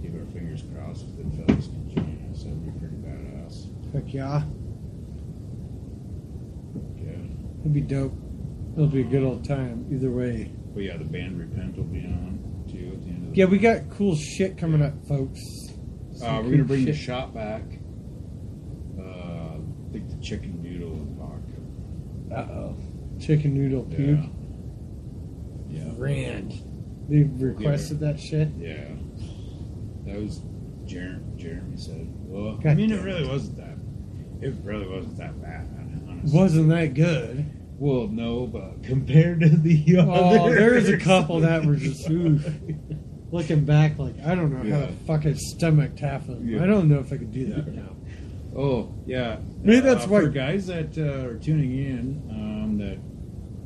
[0.00, 2.44] keep our fingers crossed if the fellas can join us.
[2.44, 3.92] That'd be pretty badass.
[3.92, 4.42] Heck yeah,
[6.96, 7.12] Yeah.
[7.58, 8.14] that'd be dope.
[8.72, 10.50] It'll be a good old time either way.
[10.72, 12.38] But yeah, the band Repent will be on
[12.72, 15.38] too at the end of the Yeah, we got cool shit coming up, folks.
[16.22, 17.62] Uh, we're gonna cool bring the shot back.
[18.98, 19.02] Uh,
[19.56, 22.34] I think the chicken noodle and vodka.
[22.34, 22.76] Uh oh.
[23.20, 23.96] Chicken noodle Yeah.
[23.96, 24.30] puke.
[25.68, 25.92] Yeah.
[25.96, 26.52] Grand.
[27.08, 28.48] They requested that shit.
[28.58, 28.84] Yeah.
[30.06, 30.40] That was
[30.86, 32.06] Jer- Jeremy said.
[32.26, 33.28] Well, I mean, it really it.
[33.28, 33.76] wasn't that.
[34.46, 35.68] It really wasn't that bad,
[36.08, 36.38] honestly.
[36.38, 37.44] Wasn't that good?
[37.78, 42.46] Well, no, but compared to the Oh, other, there's a couple that were just oof.
[43.32, 44.86] Looking back, like I don't know how Yeah.
[44.86, 46.48] to fucking stomach half of them.
[46.48, 46.62] Yeah.
[46.62, 47.94] I don't know if I could do that now.
[48.56, 49.38] Oh, yeah.
[49.62, 52.98] Maybe that's uh, why- For guys that uh, are tuning in, um, that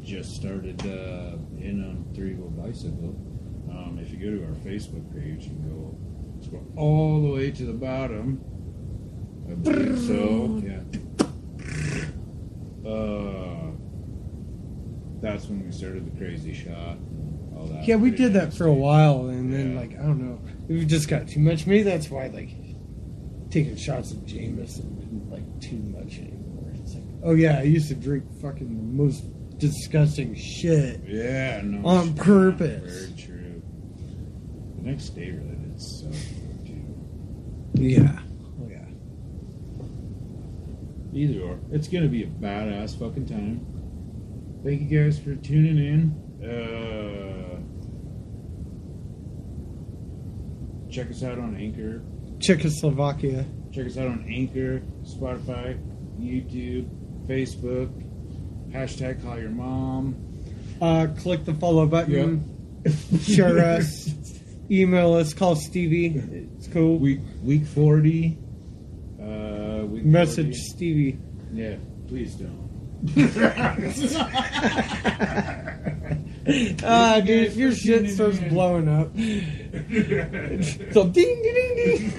[0.03, 3.17] just started uh, in on Three Wheel Bicycle,
[3.71, 5.97] um, if you go to our Facebook page and go
[6.45, 8.41] scroll all the way to the bottom,
[9.51, 10.61] I believe so.
[10.63, 10.81] Yeah.
[12.87, 13.71] Uh,
[15.23, 16.99] that's when we started the crazy shot.
[17.65, 17.87] All that.
[17.89, 19.81] Yeah, we did that for a while, and then Yeah.
[19.81, 20.39] like I don't know,
[20.69, 21.67] we just got too much.
[21.67, 22.51] Maybe that's why like
[23.51, 26.73] taking shots of Jameson isn't like too much anymore.
[26.75, 29.25] It's like, oh yeah, I used to drink fucking the most
[29.59, 31.01] disgusting shit.
[31.07, 31.87] Yeah, no.
[31.89, 33.07] On purpose.
[33.07, 33.63] Very true.
[34.79, 35.79] The next day really did
[36.67, 36.85] too.
[37.75, 38.19] Yeah,
[38.61, 38.85] oh yeah.
[41.13, 43.65] Either or, it's gonna be a badass fucking time.
[44.65, 46.21] Thank you guys for tuning in.
[46.45, 47.54] Uh,
[50.95, 52.03] check us out on Anchor.
[52.39, 53.45] Czechoslovakia.
[53.73, 55.77] Check us out on Anchor, Spotify,
[56.21, 56.89] YouTube,
[57.27, 57.91] Facebook.
[58.71, 60.15] Hashtag call your mom.
[60.81, 62.83] Uh, click the follow button.
[63.23, 64.09] Share us.
[64.71, 65.35] Email us.
[65.35, 66.23] Call Stevie.
[66.57, 66.99] It's cool.
[66.99, 68.39] Week week forty.
[69.21, 70.55] Uh, week Message 40.
[70.55, 71.19] Stevie.
[71.53, 71.77] Yeah,
[72.07, 72.63] please don't.
[76.83, 79.09] Ah, dude, if your shit starts blowing up,
[80.93, 82.13] so ding ding ding.